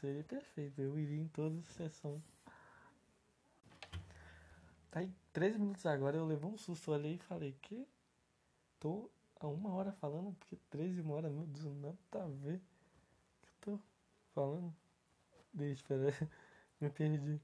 seria 0.00 0.24
perfeito, 0.24 0.80
eu 0.80 0.98
iria 0.98 1.20
em 1.20 1.28
todas 1.28 1.58
as 1.58 1.74
sessões. 1.74 2.22
Tá 4.90 5.00
aí 5.00 5.12
13 5.32 5.58
minutos 5.58 5.86
agora, 5.86 6.16
eu 6.16 6.26
levei 6.26 6.48
um 6.48 6.58
susto 6.58 6.92
ali 6.92 7.14
e 7.14 7.18
falei 7.18 7.56
que 7.62 7.86
tô 8.78 9.10
há 9.40 9.46
uma 9.46 9.72
hora 9.72 9.92
falando, 9.92 10.34
porque 10.34 10.56
13 10.68 11.00
uma 11.00 11.14
hora, 11.14 11.30
meu 11.30 11.46
Deus, 11.46 11.74
nada 11.76 11.96
a 12.12 12.26
ver. 12.28 12.60
que 13.60 13.70
eu 13.70 13.78
tô 13.78 13.80
falando? 14.34 14.74
Deixa, 15.52 15.82
espera, 15.82 16.30
me 16.80 16.90
perdi. 16.90 17.40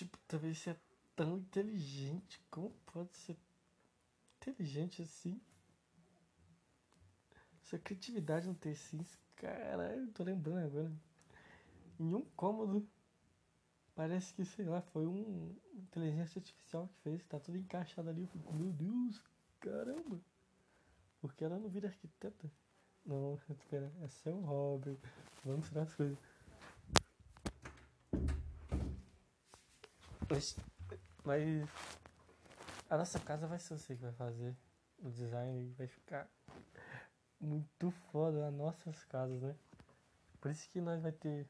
Tipo, 0.00 0.16
talvez 0.26 0.56
você 0.56 0.70
é 0.70 0.76
tão 1.14 1.36
inteligente. 1.36 2.40
Como 2.50 2.70
pode 2.86 3.14
ser 3.18 3.36
inteligente 4.38 5.02
assim? 5.02 5.38
Sua 7.60 7.78
criatividade 7.78 8.46
não 8.46 8.54
ter 8.54 8.74
sims. 8.74 9.18
Caralho, 9.36 10.10
tô 10.12 10.22
lembrando 10.24 10.64
agora. 10.64 10.92
Em 11.98 12.14
um 12.14 12.22
cômodo. 12.34 12.88
Parece 13.94 14.32
que, 14.32 14.42
sei 14.42 14.64
lá, 14.64 14.80
foi 14.80 15.06
um 15.06 15.54
inteligência 15.74 16.38
artificial 16.38 16.88
que 16.88 17.02
fez. 17.02 17.22
Tá 17.24 17.38
tudo 17.38 17.58
encaixado 17.58 18.08
ali. 18.08 18.22
Eu 18.22 18.28
fico, 18.28 18.54
meu 18.54 18.72
Deus, 18.72 19.22
caramba. 19.60 20.18
Porque 21.20 21.44
ela 21.44 21.58
não 21.58 21.68
vira 21.68 21.88
arquiteta. 21.88 22.50
Não, 23.04 23.38
espera, 23.50 23.92
é 24.00 24.08
seu 24.08 24.40
hobby. 24.40 24.98
Vamos 25.44 25.68
tirar 25.68 25.82
as 25.82 25.94
coisas. 25.94 26.18
Mas, 30.30 30.56
mas 31.24 31.68
a 32.88 32.96
nossa 32.96 33.18
casa 33.18 33.46
vai 33.48 33.58
ser 33.58 33.76
você 33.76 33.96
que 33.96 34.02
vai 34.02 34.12
fazer 34.12 34.56
o 35.02 35.10
design 35.10 35.74
vai 35.76 35.86
ficar 35.86 36.28
muito 37.40 37.90
foda 38.12 38.46
as 38.46 38.52
nossas 38.54 39.02
casas, 39.04 39.40
né? 39.40 39.56
Por 40.40 40.50
isso 40.50 40.68
que 40.70 40.80
nós 40.80 41.00
vai 41.02 41.12
ter 41.12 41.46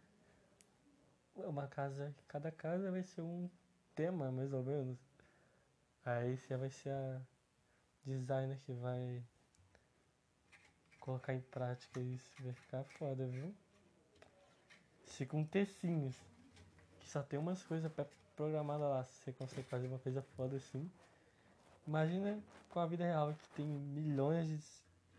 uma 1.36 1.66
casa, 1.66 2.14
cada 2.28 2.50
casa 2.50 2.90
vai 2.90 3.02
ser 3.02 3.22
um 3.22 3.50
tema 3.94 4.30
mais 4.30 4.52
ou 4.52 4.62
menos. 4.62 4.98
Aí 6.04 6.36
você 6.36 6.56
vai 6.56 6.70
ser 6.70 6.90
a 6.90 7.20
designer 8.04 8.58
que 8.60 8.72
vai 8.72 9.22
colocar 11.00 11.34
em 11.34 11.40
prática 11.40 12.00
isso, 12.00 12.30
vai 12.40 12.52
ficar 12.52 12.84
foda, 12.84 13.26
viu? 13.26 13.54
Se 15.06 15.26
com 15.26 15.44
tecinhos, 15.44 16.16
que 17.00 17.08
só 17.10 17.22
tem 17.22 17.38
umas 17.38 17.62
coisas 17.64 17.90
pra 17.92 18.06
programada 18.40 18.88
lá, 18.88 19.04
você 19.04 19.32
consegue 19.32 19.68
fazer 19.68 19.86
uma 19.86 19.98
coisa 19.98 20.22
foda 20.34 20.56
assim. 20.56 20.90
Imagina 21.86 22.42
com 22.70 22.80
a 22.80 22.86
vida 22.86 23.04
real 23.04 23.34
que 23.34 23.48
tem 23.50 23.66
milhões 23.66 24.48
de 24.48 24.58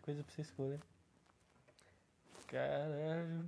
coisas 0.01 0.25
pra 0.25 0.33
você 0.33 0.41
escolher. 0.41 0.79
Caralho. 2.47 3.47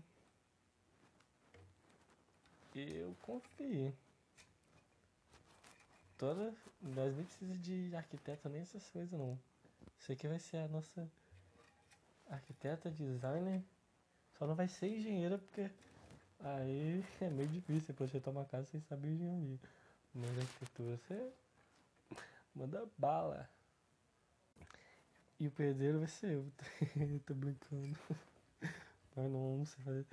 Eu 2.76 3.16
confio. 3.24 3.92
Toda. 6.20 6.54
Nós 6.80 7.16
nem 7.16 7.26
precisamos 7.26 7.64
de 7.64 7.96
arquiteto 7.96 8.50
nem 8.50 8.62
essas 8.62 8.88
coisas 8.92 9.12
não. 9.12 9.40
Isso 10.00 10.12
aqui 10.12 10.28
vai 10.28 10.38
ser 10.38 10.58
a 10.58 10.68
nossa 10.68 11.10
arquiteta, 12.30 12.92
designer. 12.92 13.64
Só 14.38 14.46
não 14.46 14.54
vai 14.54 14.68
ser 14.68 14.88
engenheira 14.88 15.40
porque 15.40 15.72
aí 16.44 17.04
é 17.22 17.30
meio 17.30 17.50
difícil 17.50 17.94
projetar 17.94 18.32
uma 18.32 18.46
casa 18.46 18.68
sem 18.68 18.82
saber 18.82 19.10
engenharia. 19.10 19.60
Mas 20.14 20.38
arquitetura 20.38 20.98
você 20.98 21.34
manda 22.54 22.88
bala. 22.98 23.50
E 25.40 25.48
o 25.48 25.52
pedreiro 25.52 26.00
vai 26.00 26.08
ser 26.08 26.32
eu. 26.34 26.52
Tô 27.26 27.34
brincando. 27.34 27.98
Mas 29.16 29.32
não, 29.32 29.58
não 29.58 29.66
sei 29.66 29.84
fazer. 29.84 30.06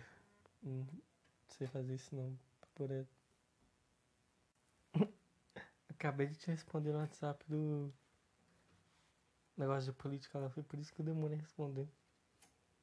Não 0.62 0.86
sei 1.48 1.66
fazer 1.66 1.94
isso 1.94 2.14
não. 2.14 2.38
Por. 2.74 2.88
Acabei 5.88 6.28
de 6.28 6.36
te 6.36 6.50
responder 6.50 6.92
no 6.92 6.98
WhatsApp 6.98 7.44
do 7.48 7.92
negócio 9.56 9.92
de 9.92 9.98
política 9.98 10.38
lá. 10.38 10.48
Foi 10.48 10.62
por 10.62 10.78
isso 10.78 10.92
que 10.92 11.00
eu 11.00 11.06
demorei 11.06 11.38
a 11.38 11.40
responder. 11.40 11.88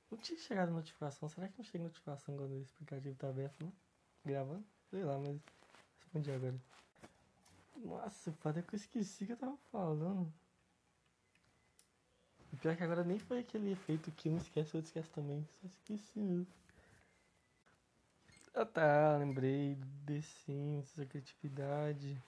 Não 0.09 0.17
tinha 0.17 0.39
chegado 0.39 0.71
notificação. 0.71 1.27
Será 1.29 1.47
que 1.47 1.57
não 1.57 1.65
chega 1.65 1.83
notificação 1.83 2.35
quando 2.35 2.51
o 2.51 2.61
explicativo 2.61 3.15
tá 3.15 3.29
aberto? 3.29 3.71
Gravando? 4.25 4.65
Sei 4.89 5.03
lá, 5.03 5.17
mas 5.19 5.39
respondi 5.99 6.31
agora. 6.31 6.55
Nossa, 7.75 8.31
foda 8.33 8.61
que 8.61 8.73
eu 8.73 8.77
esqueci 8.77 9.25
que 9.25 9.33
eu 9.33 9.37
tava 9.37 9.57
falando. 9.71 10.31
O 12.51 12.57
pior 12.57 12.71
é 12.71 12.75
que 12.75 12.83
agora 12.83 13.03
nem 13.03 13.19
foi 13.19 13.39
aquele 13.39 13.71
efeito 13.71 14.11
que 14.11 14.29
um 14.29 14.37
esquece, 14.37 14.73
o 14.73 14.77
outro 14.77 14.89
esquece 14.89 15.09
também. 15.09 15.47
Só 15.61 15.67
esqueci 15.67 16.19
mesmo. 16.19 16.47
Ah 18.53 18.65
tá, 18.65 19.17
lembrei 19.17 19.77
The 20.05 20.21
Sims, 20.21 20.95
da 20.95 21.05
criatividade. 21.05 22.19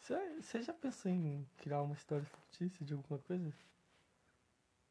Você 0.00 0.62
já 0.62 0.72
pensou 0.72 1.12
em 1.12 1.46
criar 1.58 1.82
uma 1.82 1.94
história 1.94 2.24
fictícia 2.24 2.86
de 2.86 2.94
alguma 2.94 3.18
coisa? 3.20 3.52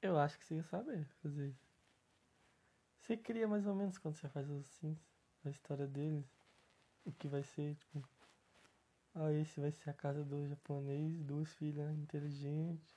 Eu 0.01 0.17
acho 0.17 0.37
que 0.37 0.45
você 0.45 0.55
ia 0.55 0.63
saber 0.63 1.05
fazer 1.21 1.49
isso. 1.49 1.69
Você 3.01 3.17
cria 3.17 3.47
mais 3.47 3.65
ou 3.65 3.75
menos 3.75 3.97
quando 3.97 4.15
você 4.15 4.29
faz 4.29 4.49
os 4.49 4.65
Sims, 4.67 4.99
a 5.43 5.49
história 5.49 5.87
deles. 5.87 6.25
O 7.05 7.11
que 7.11 7.27
vai 7.27 7.43
ser, 7.43 7.75
tipo. 7.75 8.07
Ah, 9.15 9.31
esse 9.33 9.59
vai 9.59 9.71
ser 9.71 9.89
a 9.89 9.93
casa 9.93 10.23
do 10.23 10.47
japonês, 10.47 11.17
duas 11.23 11.51
filhas 11.55 11.91
inteligentes. 11.97 12.95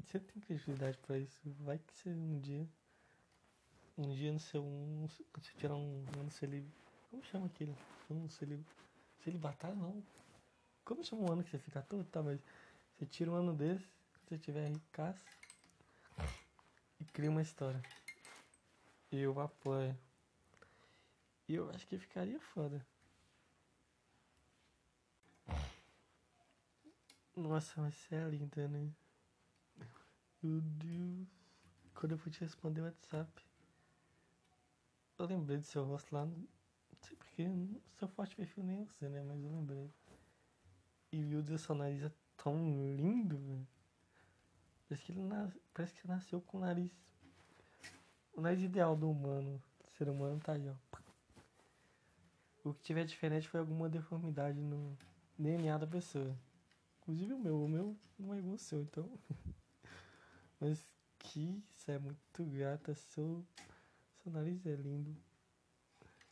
Você 0.00 0.18
tem 0.18 0.40
criatividade 0.40 0.98
pra 0.98 1.18
isso. 1.18 1.40
Vai 1.60 1.78
que 1.78 1.94
você 1.94 2.10
um 2.10 2.40
dia. 2.40 2.68
Um 3.96 4.14
dia 4.14 4.32
no 4.32 4.40
seu. 4.40 4.62
Um, 4.62 5.06
quando 5.32 5.44
você 5.44 5.52
tirar 5.58 5.74
um 5.74 6.04
ano 6.18 6.30
celibatário. 6.30 6.78
Como 7.10 7.24
chama 7.24 7.46
aquilo? 7.46 7.76
Um 8.10 8.28
celib, 8.28 8.62
celibatário 9.22 9.76
não. 9.76 10.02
Como 10.84 11.02
chama 11.04 11.22
um 11.22 11.32
ano 11.32 11.44
que 11.44 11.50
você 11.50 11.58
fica 11.58 11.82
todo? 11.82 12.04
Tá, 12.04 12.22
mas 12.22 12.40
você 12.96 13.06
tira 13.06 13.30
um 13.30 13.34
ano 13.34 13.54
desse, 13.54 13.86
quando 14.28 14.36
você 14.36 14.38
tiver 14.38 14.68
ricaço. 14.68 15.24
E 17.00 17.04
cria 17.06 17.30
uma 17.30 17.40
história. 17.40 17.82
Eu 19.10 19.40
apoio. 19.40 19.98
E 21.48 21.54
eu 21.54 21.70
acho 21.70 21.86
que 21.86 21.98
ficaria 21.98 22.38
foda. 22.38 22.86
Nossa, 27.34 27.80
mas 27.80 27.94
você 27.94 28.16
é 28.16 28.28
linda, 28.28 28.68
né? 28.68 28.92
Meu 30.42 30.60
Deus. 30.60 31.28
Quando 31.94 32.12
eu 32.12 32.18
fui 32.18 32.30
te 32.30 32.40
responder 32.40 32.82
o 32.82 32.84
WhatsApp, 32.84 33.46
eu 35.18 35.26
lembrei 35.26 35.56
do 35.56 35.64
seu 35.64 35.84
rosto 35.84 36.14
lá. 36.14 36.26
Não 36.26 36.46
sei 37.00 37.16
porque, 37.16 37.44
seu 37.98 38.08
forte 38.08 38.36
perfil 38.36 38.64
nem 38.64 38.84
você, 38.84 39.08
né? 39.08 39.22
Mas 39.22 39.42
eu 39.42 39.50
lembrei. 39.50 39.90
E 41.12 41.24
viu 41.24 41.40
o 41.40 41.58
seu 41.58 41.74
nariz 41.74 42.02
é 42.02 42.12
tão 42.36 42.56
lindo, 42.94 43.38
velho. 43.38 43.77
Parece 44.88 45.04
que, 45.04 45.12
ele 45.12 45.22
nas... 45.22 45.52
Parece 45.74 45.94
que 45.94 46.00
você 46.00 46.08
nasceu 46.08 46.40
com 46.40 46.58
o 46.58 46.60
nariz. 46.60 46.90
O 48.32 48.40
nariz 48.40 48.62
ideal 48.62 48.96
do 48.96 49.10
humano. 49.10 49.62
Do 49.84 49.90
ser 49.92 50.08
humano 50.08 50.40
tá 50.40 50.52
aí, 50.52 50.68
ó. 50.68 50.74
O 52.64 52.72
que 52.72 52.82
tiver 52.82 53.04
diferente 53.04 53.48
foi 53.48 53.60
alguma 53.60 53.88
deformidade 53.88 54.60
no 54.60 54.96
DNA 55.38 55.76
da 55.78 55.86
pessoa. 55.86 56.34
Inclusive 57.00 57.32
o 57.34 57.38
meu, 57.38 57.64
o 57.64 57.68
meu 57.68 57.96
não 58.18 58.34
é 58.34 58.38
igual 58.38 58.52
ao 58.52 58.58
seu, 58.58 58.82
então. 58.82 59.08
Mas 60.60 60.82
que 61.18 61.62
isso 61.74 61.90
é 61.90 61.98
muito 61.98 62.44
gata, 62.44 62.94
seu, 62.94 63.44
seu 64.22 64.32
nariz 64.32 64.64
é 64.66 64.74
lindo. 64.74 65.14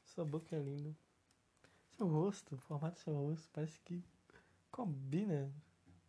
Sua 0.04 0.24
boca 0.24 0.56
é 0.56 0.58
linda. 0.58 0.94
Seu 1.96 2.08
rosto, 2.08 2.54
o 2.54 2.58
formato 2.58 2.96
do 2.96 3.00
seu 3.00 3.14
rosto, 3.14 3.48
parece 3.52 3.80
que 3.80 4.02
combina 4.70 5.52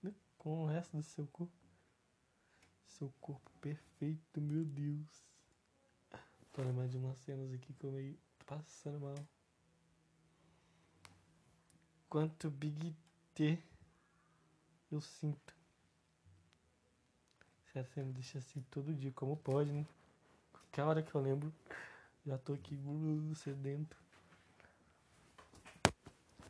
né, 0.02 0.14
com 0.38 0.64
o 0.64 0.68
resto 0.68 0.98
do 0.98 1.04
seu 1.04 1.28
corpo. 1.28 1.67
Seu 2.98 3.14
corpo 3.22 3.52
perfeito, 3.62 4.42
meu 4.42 4.66
Deus. 4.66 5.24
Tô 6.52 6.64
lembrando 6.64 6.90
de 6.90 6.98
umas 6.98 7.20
cenas 7.20 7.54
aqui 7.54 7.72
que 7.74 7.86
eu 7.86 7.92
meio 7.92 8.18
passando 8.48 9.00
mal. 9.00 9.16
Quanto 12.10 12.50
Big 12.50 12.96
T 13.36 13.62
eu 14.92 15.00
sinto. 15.00 15.54
Sério, 17.72 17.88
você 17.88 18.02
me 18.02 18.14
deixa 18.14 18.40
assim 18.40 18.66
todo 18.72 18.96
dia, 18.96 19.12
como 19.12 19.38
pode, 19.38 19.72
né? 19.72 19.86
Qualquer 20.52 20.84
hora 20.84 21.04
que 21.04 21.14
eu 21.14 21.22
lembro, 21.22 21.54
já 22.26 22.38
tô 22.40 22.54
aqui 22.54 22.76
sedento. 23.36 23.96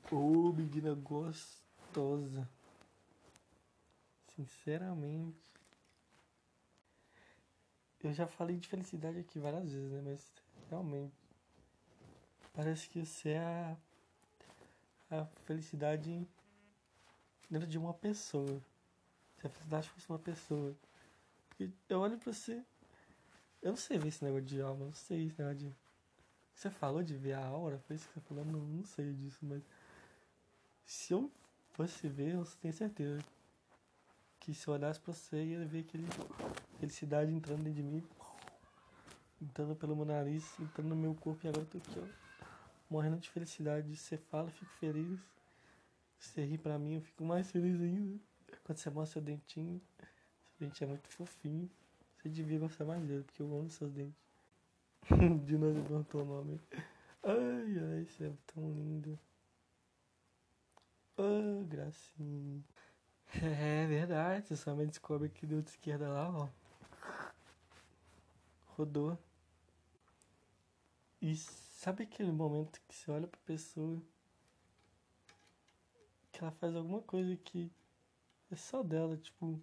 Ô, 0.09 0.15
oh, 0.15 0.53
menina 0.53 0.93
gostosa. 0.93 2.47
Sinceramente. 4.33 5.56
Eu 8.07 8.13
já 8.13 8.25
falei 8.25 8.55
de 8.55 8.69
felicidade 8.69 9.19
aqui 9.19 9.37
várias 9.37 9.69
vezes, 9.69 9.91
né? 9.91 10.01
Mas 10.01 10.31
realmente. 10.69 11.13
Parece 12.53 12.87
que 12.87 13.05
você 13.05 13.31
é 13.31 13.39
a, 13.39 13.77
a 15.11 15.25
felicidade 15.45 16.25
dentro 17.49 17.67
de 17.67 17.77
uma 17.77 17.93
pessoa. 17.93 18.61
Se 19.37 19.45
a 19.45 19.49
felicidade 19.49 19.89
fosse 19.89 20.09
uma 20.09 20.19
pessoa. 20.19 20.73
Porque 21.49 21.69
eu 21.89 21.99
olho 21.99 22.17
pra 22.17 22.31
você. 22.31 22.63
Eu 23.61 23.71
não 23.71 23.77
sei 23.77 23.97
ver 23.97 24.07
esse 24.07 24.23
negócio 24.23 24.45
de 24.45 24.61
alma, 24.61 24.83
eu 24.83 24.85
não 24.87 24.93
sei 24.93 25.25
esse 25.25 25.37
negócio 25.37 25.67
de. 25.67 25.75
Você 26.55 26.69
falou 26.69 27.03
de 27.03 27.13
ver 27.13 27.33
a 27.33 27.45
aura? 27.45 27.77
Foi 27.79 27.97
isso 27.97 28.07
que 28.07 28.13
você 28.13 28.21
falou? 28.21 28.45
Não, 28.45 28.61
não 28.61 28.85
sei 28.85 29.11
disso, 29.11 29.39
mas. 29.41 29.61
Se 30.85 31.13
eu 31.13 31.29
fosse 31.73 32.07
ver, 32.07 32.35
eu 32.35 32.45
tenho 32.61 32.73
certeza 32.73 33.21
que 34.47 34.53
se 34.53 34.65
eu 34.65 34.73
olhasse 34.75 34.97
pra 34.97 35.13
você, 35.13 35.43
ia 35.43 35.65
ver 35.65 35.79
aquele 35.79 36.07
felicidade 36.79 37.29
entrando 37.33 37.63
dentro 37.63 37.73
de 37.73 37.83
mim, 37.83 38.01
entrando 39.41 39.75
pelo 39.75 39.93
meu 39.93 40.05
nariz, 40.05 40.57
entrando 40.57 40.87
no 40.87 40.95
meu 40.95 41.13
corpo, 41.15 41.45
e 41.45 41.49
agora 41.49 41.65
eu 41.65 41.69
tô 41.69 41.77
aqui, 41.77 41.99
ó, 41.99 42.45
morrendo 42.89 43.17
de 43.17 43.29
felicidade. 43.29 43.93
Você 43.93 44.15
fala, 44.15 44.49
fico 44.49 44.71
feliz. 44.79 45.19
Você 46.17 46.45
ri 46.45 46.57
pra 46.57 46.79
mim, 46.79 46.95
eu 46.95 47.01
fico 47.01 47.25
mais 47.25 47.51
feliz 47.51 47.77
ainda. 47.81 48.17
Quando 48.63 48.77
você 48.77 48.89
mostra 48.89 49.19
seu 49.19 49.21
dentinho, 49.21 49.81
seu 49.97 50.67
dente 50.67 50.81
é 50.81 50.87
muito 50.87 51.09
fofinho. 51.09 51.69
Você 52.15 52.29
devia 52.29 52.57
gostar 52.57 52.85
mais 52.85 53.03
dele, 53.03 53.23
porque 53.23 53.41
eu 53.41 53.53
amo 53.53 53.69
seus 53.69 53.91
dentes. 53.91 54.15
de 55.45 55.57
novo 55.57 55.81
perguntou 55.81 56.21
o 56.21 56.25
nome. 56.25 56.61
Ai, 57.21 57.79
ai, 57.91 58.05
você 58.05 58.27
é 58.27 58.33
tão 58.47 58.71
lindo. 58.71 59.19
Oh, 61.17 61.65
gracinha. 61.65 62.63
É 63.35 63.85
verdade, 63.85 64.55
só 64.55 64.73
me 64.73 64.85
descobre 64.85 65.29
que 65.29 65.45
deu 65.45 65.61
de 65.61 65.69
esquerda 65.69 66.09
lá, 66.09 66.29
ó. 66.29 66.49
Rodou. 68.75 69.17
E 71.21 71.35
sabe 71.35 72.03
aquele 72.03 72.31
momento 72.31 72.81
que 72.87 72.95
você 72.95 73.11
olha 73.11 73.27
pra 73.27 73.39
pessoa 73.45 74.01
que 76.31 76.43
ela 76.43 76.51
faz 76.51 76.75
alguma 76.75 77.01
coisa 77.01 77.35
que 77.37 77.71
é 78.51 78.55
só 78.55 78.83
dela, 78.83 79.17
tipo. 79.17 79.59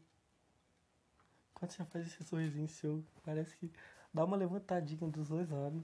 Quando 1.55 1.71
você 1.71 1.85
faz 1.85 2.07
esse 2.07 2.25
sorrisinho 2.25 2.69
seu, 2.69 3.05
parece 3.23 3.57
que 3.57 3.73
dá 4.13 4.25
uma 4.25 4.37
levantadinha 4.37 5.09
dos 5.09 5.29
dois 5.29 5.49
lados. 5.49 5.83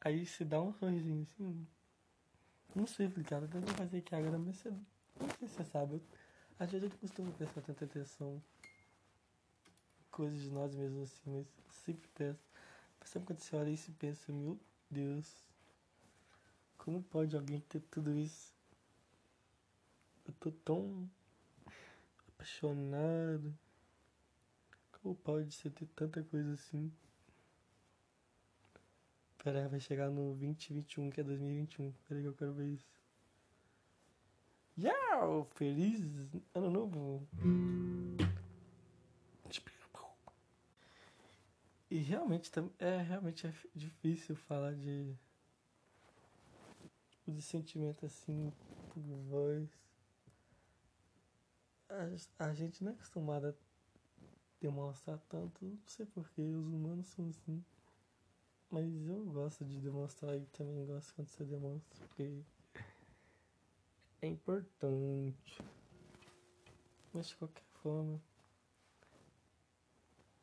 Aí 0.00 0.24
você 0.26 0.44
dá 0.44 0.60
um 0.60 0.72
sorrisinho 0.74 1.22
assim. 1.22 1.66
Não 2.74 2.86
sei 2.86 3.06
explicar, 3.06 3.42
eu 3.42 3.48
tentando 3.48 3.74
fazer 3.74 3.98
aqui 3.98 4.14
agora, 4.14 4.38
mas 4.38 4.56
você. 4.56 4.72
Não 5.20 5.28
sei 5.38 5.48
se 5.48 5.54
você 5.54 5.64
sabe. 5.64 6.02
Às 6.58 6.70
vezes 6.70 6.84
eu 6.84 6.90
não 6.90 6.98
costumo 6.98 7.32
prestar 7.32 7.60
tanta 7.62 7.84
atenção 7.84 8.42
coisas 10.10 10.40
de 10.40 10.50
nós 10.50 10.74
mesmos 10.74 11.12
assim, 11.12 11.30
mas 11.30 11.46
sempre 11.84 12.08
peço. 12.14 12.40
Sempre 13.04 13.26
quando 13.28 13.40
você 13.40 13.54
olha 13.54 13.70
isso 13.70 13.90
e 13.90 13.94
pensa, 13.94 14.32
meu 14.32 14.58
Deus, 14.90 15.46
como 16.78 17.02
pode 17.02 17.36
alguém 17.36 17.60
ter 17.60 17.80
tudo 17.80 18.16
isso? 18.16 18.52
Eu 20.26 20.32
tô 20.40 20.50
tão 20.50 21.08
apaixonado. 22.28 23.56
Pô, 25.02 25.14
pode 25.14 25.54
ser 25.54 25.70
ter 25.70 25.86
tanta 25.94 26.22
coisa 26.24 26.54
assim. 26.54 26.90
Pera 29.38 29.62
aí, 29.62 29.68
vai 29.68 29.78
chegar 29.78 30.10
no 30.10 30.34
2021, 30.34 31.10
que 31.10 31.20
é 31.20 31.24
2021. 31.24 31.92
Pera 32.08 32.18
aí 32.18 32.22
que 32.22 32.28
eu 32.28 32.34
quero 32.34 32.54
ver 32.54 32.72
isso. 32.72 32.95
Yau! 34.78 35.46
Feliz 35.54 36.00
ano 36.54 36.70
novo! 36.70 37.26
E 41.90 41.98
realmente 41.98 42.50
é 42.78 43.00
realmente 43.00 43.46
é 43.46 43.54
difícil 43.74 44.36
falar 44.36 44.74
de 44.74 45.16
de 47.26 47.40
sentimento 47.40 48.04
assim 48.04 48.52
por 48.90 49.02
voz. 49.02 49.68
A, 51.88 52.46
a 52.48 52.54
gente 52.54 52.84
não 52.84 52.92
é 52.92 52.94
acostumado 52.94 53.46
a 53.46 53.54
demonstrar 54.60 55.18
tanto, 55.28 55.64
não 55.64 55.78
sei 55.86 56.04
porquê, 56.04 56.42
os 56.42 56.66
humanos 56.66 57.06
são 57.06 57.28
assim. 57.30 57.64
Mas 58.70 58.84
eu 59.06 59.24
gosto 59.24 59.64
de 59.64 59.80
demonstrar 59.80 60.36
e 60.36 60.44
também 60.46 60.84
gosto 60.84 61.14
quando 61.14 61.28
você 61.28 61.44
demonstra, 61.44 62.06
porque 62.08 62.42
é 64.22 64.26
importante. 64.26 65.62
Mas 67.12 67.28
de 67.28 67.36
qualquer 67.36 67.64
forma, 67.82 68.20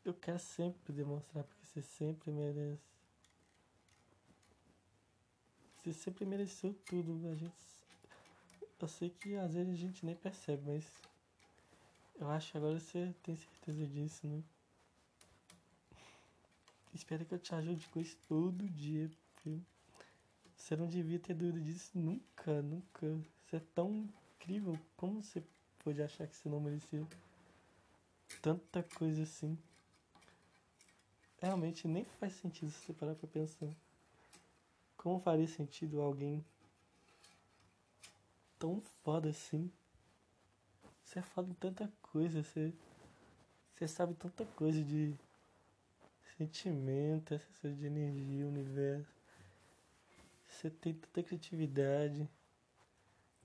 eu 0.03 0.13
quero 0.13 0.39
sempre 0.39 0.93
demonstrar 0.93 1.43
porque 1.43 1.65
você 1.65 1.81
sempre 1.81 2.31
merece. 2.31 2.81
Você 5.77 5.93
sempre 5.93 6.25
mereceu 6.25 6.73
tudo, 6.85 7.27
a 7.27 7.35
gente. 7.35 7.53
Eu 8.79 8.87
sei 8.87 9.09
que 9.09 9.35
às 9.35 9.53
vezes 9.53 9.73
a 9.73 9.77
gente 9.77 10.05
nem 10.05 10.15
percebe, 10.15 10.63
mas 10.65 10.85
eu 12.15 12.29
acho 12.29 12.51
que 12.51 12.57
agora 12.57 12.79
você 12.79 13.13
tem 13.23 13.35
certeza 13.35 13.85
disso, 13.87 14.27
né? 14.27 14.43
Espero 16.93 17.25
que 17.25 17.33
eu 17.33 17.39
te 17.39 17.55
ajude 17.55 17.87
com 17.89 17.99
isso 17.99 18.17
todo 18.27 18.69
dia, 18.69 19.09
porque 19.09 19.59
você 20.55 20.75
não 20.75 20.87
devia 20.87 21.19
ter 21.19 21.33
dúvida 21.33 21.59
disso 21.59 21.91
nunca, 21.97 22.61
nunca. 22.61 23.19
Você 23.53 23.57
é 23.57 23.63
tão 23.75 24.09
incrível, 24.39 24.79
como 24.97 25.21
você 25.21 25.43
pode 25.83 26.01
achar 26.01 26.25
que 26.25 26.35
você 26.35 26.49
não 26.49 26.59
merecia 26.59 27.05
tanta 28.41 28.81
coisa 28.81 29.21
assim? 29.21 29.55
Realmente 31.39 31.87
nem 31.87 32.03
faz 32.03 32.33
sentido 32.33 32.71
se 32.71 32.79
você 32.79 32.93
parar 32.93 33.13
pra 33.13 33.27
pensar. 33.27 33.69
Como 34.97 35.19
faria 35.19 35.47
sentido 35.47 36.01
alguém 36.01 36.43
tão 38.57 38.81
foda 39.03 39.29
assim? 39.29 39.71
Você 41.05 41.19
é 41.19 41.21
foda 41.21 41.51
em 41.51 41.53
tanta 41.53 41.93
coisa, 42.01 42.41
você, 42.41 42.73
você 43.71 43.87
sabe 43.87 44.15
tanta 44.15 44.47
coisa 44.55 44.83
de 44.83 45.13
sentimento, 46.39 47.35
essa 47.35 47.47
coisa 47.61 47.77
de 47.77 47.85
energia, 47.85 48.47
universo. 48.47 49.13
Você 50.47 50.71
tem 50.71 50.95
tanta 50.95 51.21
criatividade 51.21 52.27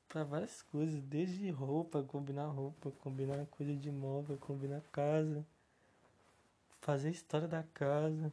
para 0.09 0.25
várias 0.25 0.63
coisas, 0.63 1.03
desde 1.03 1.51
roupa, 1.51 2.03
combinar 2.03 2.47
roupa, 2.47 2.91
combinar 3.03 3.45
coisa 3.47 3.75
de 3.77 3.91
móvel, 3.91 4.39
combinar 4.39 4.81
casa, 4.91 5.47
fazer 6.81 7.09
a 7.09 7.13
história 7.13 7.47
da 7.47 7.63
casa, 7.63 8.33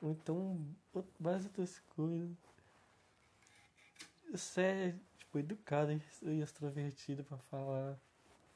ou 0.00 0.10
então 0.10 0.60
várias 1.18 1.46
outras 1.46 1.80
coisas. 1.96 2.36
Você 4.30 4.60
é 4.60 4.94
tipo 5.18 5.38
educado 5.38 5.92
e 6.22 6.40
extrovertido 6.40 7.24
para 7.24 7.38
falar. 7.38 7.98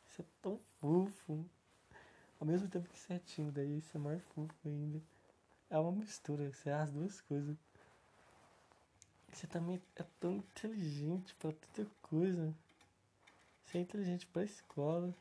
Você 0.07 0.22
é 0.22 0.25
tão 0.42 0.61
fofo. 0.81 1.44
Ao 2.38 2.46
mesmo 2.46 2.68
tempo 2.68 2.88
que 2.88 2.99
você 2.99 3.14
é 3.14 3.18
tímido, 3.18 3.61
aí 3.61 3.81
você 3.81 3.96
é 3.96 4.01
mais 4.01 4.22
fofo 4.22 4.55
ainda. 4.64 5.03
É 5.70 5.79
uma 5.79 5.92
mistura, 5.92 6.53
você 6.53 6.68
é 6.68 6.75
as 6.75 6.90
duas 6.92 7.20
coisas. 7.22 7.57
Você 9.37 9.46
também 9.46 9.83
é 9.96 10.03
tão 10.18 10.33
inteligente 10.33 11.35
para 11.35 11.53
tanta 11.53 11.90
coisa. 12.01 12.55
Você 13.62 13.77
é 13.77 13.81
inteligente 13.83 14.27
pra 14.27 14.42
escola. 14.42 15.14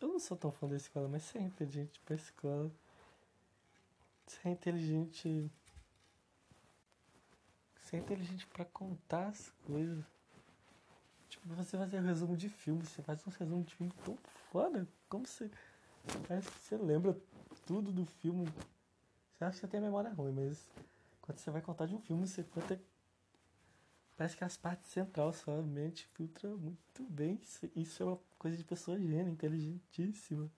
Eu 0.00 0.08
não 0.08 0.18
sou 0.18 0.36
tão 0.36 0.50
fã 0.50 0.66
da 0.66 0.74
escola, 0.74 1.06
mas 1.06 1.22
você 1.22 1.38
é 1.38 1.42
inteligente 1.42 2.00
pra 2.00 2.16
escola. 2.16 2.68
Você 4.26 4.48
é 4.48 4.50
inteligente. 4.50 5.48
Você 7.76 7.94
é 7.94 8.00
inteligente 8.00 8.44
pra 8.48 8.64
contar 8.64 9.28
as 9.28 9.52
coisas. 9.64 10.04
Tipo, 11.28 11.54
você 11.54 11.78
fazer 11.78 12.00
um 12.00 12.04
resumo 12.04 12.36
de 12.36 12.48
filme, 12.48 12.84
você 12.84 13.00
faz 13.00 13.24
um 13.28 13.30
resumo 13.30 13.62
de 13.62 13.76
filme 13.76 13.92
tão 14.04 14.18
foda. 14.50 14.88
Como 15.08 15.24
você. 15.24 15.48
Parece 16.26 16.50
que 16.50 16.58
você 16.58 16.76
lembra 16.76 17.16
tudo 17.64 17.92
do 17.92 18.04
filme. 18.04 18.44
Você 19.38 19.44
acha 19.44 19.52
que 19.52 19.60
você 19.60 19.68
tem 19.68 19.78
a 19.78 19.84
memória 19.84 20.12
ruim, 20.12 20.32
mas 20.32 20.68
quando 21.30 21.38
você 21.38 21.50
vai 21.52 21.62
contar 21.62 21.86
de 21.86 21.94
um 21.94 22.00
filme, 22.00 22.26
você 22.26 22.42
conta. 22.42 22.80
Parece 24.16 24.36
que 24.36 24.42
as 24.42 24.56
partes 24.56 24.90
centrais 24.90 25.36
sua 25.36 25.62
mente 25.62 26.08
filtra 26.08 26.48
muito 26.48 27.04
bem. 27.04 27.40
Isso 27.76 28.02
é 28.02 28.06
uma 28.06 28.18
coisa 28.36 28.56
de 28.56 28.64
pessoa 28.64 28.98
gênia, 28.98 29.30
inteligentíssima. 29.30 30.50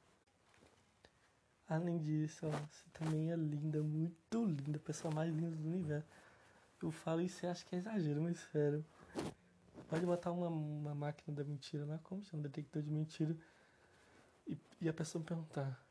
Além 1.68 1.98
disso, 2.00 2.46
ó, 2.46 2.50
você 2.50 2.88
também 2.90 3.30
é 3.30 3.37
linda, 3.37 3.82
muito 3.82 4.46
linda, 4.46 4.78
a 4.78 4.80
pessoa 4.80 5.14
mais 5.14 5.32
linda 5.32 5.54
do 5.54 5.68
universo. 5.68 6.08
Eu 6.82 6.90
falo 6.90 7.20
isso 7.20 7.44
e 7.44 7.48
acho 7.48 7.66
que 7.66 7.76
é 7.76 7.78
exagero, 7.78 8.22
mas 8.22 8.38
sério. 8.50 8.85
Pode 9.88 10.06
botar 10.06 10.32
uma, 10.32 10.48
uma 10.48 10.94
máquina 10.94 11.37
da 11.37 11.44
mentira 11.44 11.85
lá, 11.85 11.98
como 11.98 12.22
chama? 12.24 12.44
Detector 12.44 12.82
de 12.82 12.90
mentira. 12.90 13.37
E, 14.46 14.58
e 14.80 14.88
a 14.88 14.92
pessoa 14.92 15.20
me 15.20 15.26
perguntar: 15.26 15.87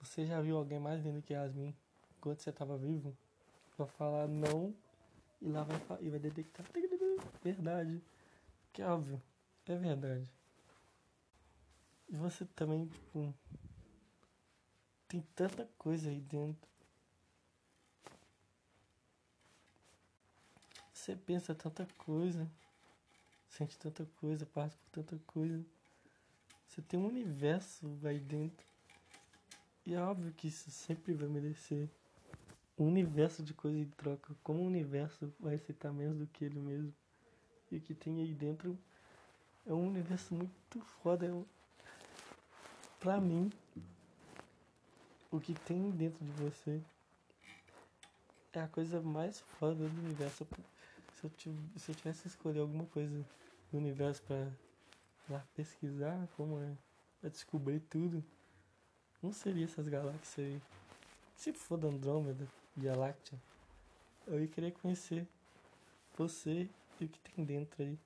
Você 0.00 0.26
já 0.26 0.40
viu 0.42 0.56
alguém 0.56 0.80
mais 0.80 1.02
lindo 1.04 1.22
que 1.22 1.32
Yasmin 1.32 1.74
enquanto 2.18 2.40
você 2.40 2.50
estava 2.50 2.76
vivo? 2.76 3.16
Vai 3.76 3.88
falar 3.88 4.28
não 4.28 4.74
e 5.40 5.48
lá 5.48 5.62
vai, 5.62 5.78
e 6.00 6.08
vai 6.08 6.18
detectar. 6.18 6.64
Verdade. 7.42 8.02
Que 8.72 8.82
é 8.82 8.86
óbvio. 8.86 9.22
É 9.66 9.76
verdade. 9.76 10.28
E 12.08 12.16
você 12.16 12.44
também, 12.44 12.86
tipo. 12.86 13.34
Tem 15.08 15.20
tanta 15.34 15.68
coisa 15.78 16.08
aí 16.08 16.20
dentro. 16.20 16.68
Você 20.92 21.14
pensa 21.14 21.54
tanta 21.54 21.86
coisa. 21.98 22.50
Sente 23.48 23.78
tanta 23.78 24.06
coisa, 24.20 24.46
passa 24.46 24.76
por 24.76 24.90
tanta 24.90 25.18
coisa. 25.26 25.64
Você 26.66 26.82
tem 26.82 26.98
um 26.98 27.06
universo 27.06 27.98
aí 28.02 28.18
dentro. 28.18 28.66
E 29.86 29.94
é 29.94 30.00
óbvio 30.00 30.32
que 30.32 30.48
isso 30.48 30.70
sempre 30.70 31.14
vai 31.14 31.28
merecer 31.28 31.88
um 32.78 32.86
universo 32.86 33.42
de 33.42 33.54
coisa 33.54 33.78
em 33.78 33.86
troca. 33.86 34.34
Como 34.42 34.60
o 34.60 34.66
universo 34.66 35.32
vai 35.38 35.54
aceitar 35.54 35.92
menos 35.92 36.18
do 36.18 36.26
que 36.26 36.44
ele 36.44 36.58
mesmo. 36.58 36.94
E 37.70 37.76
o 37.76 37.80
que 37.80 37.94
tem 37.94 38.20
aí 38.20 38.34
dentro 38.34 38.78
é 39.66 39.72
um 39.72 39.86
universo 39.86 40.34
muito 40.34 40.80
foda. 41.02 41.26
É 41.26 41.44
pra 43.00 43.20
mim, 43.20 43.50
o 45.30 45.40
que 45.40 45.54
tem 45.54 45.90
dentro 45.90 46.24
de 46.24 46.30
você 46.32 46.80
é 48.52 48.60
a 48.60 48.68
coisa 48.68 49.00
mais 49.00 49.40
foda 49.40 49.88
do 49.88 50.00
universo. 50.00 50.46
Se 51.14 51.24
eu, 51.24 51.30
tivesse, 51.94 52.22
que 52.22 52.28
escolher 52.28 52.60
alguma 52.60 52.86
coisa 52.86 53.24
do 53.70 53.78
universo 53.78 54.22
pra 54.22 55.40
pesquisar 55.54 56.28
como 56.36 56.58
é, 56.60 56.76
pra 57.20 57.30
descobrir 57.30 57.80
tudo, 57.80 58.22
não 59.22 59.32
seria 59.32 59.64
essas 59.64 59.88
galáxias 59.88 60.38
aí. 60.38 60.60
Se 61.36 61.52
for 61.52 61.78
da 61.78 61.88
Andrômeda, 61.88 62.46
Via 62.76 62.96
Láctea, 62.96 63.40
eu 64.26 64.40
ia 64.40 64.48
querer 64.48 64.72
conhecer 64.72 65.28
você 66.16 66.68
e 67.00 67.04
o 67.04 67.08
que 67.08 67.20
tem 67.20 67.44
dentro 67.44 67.82
aí. 67.82 67.98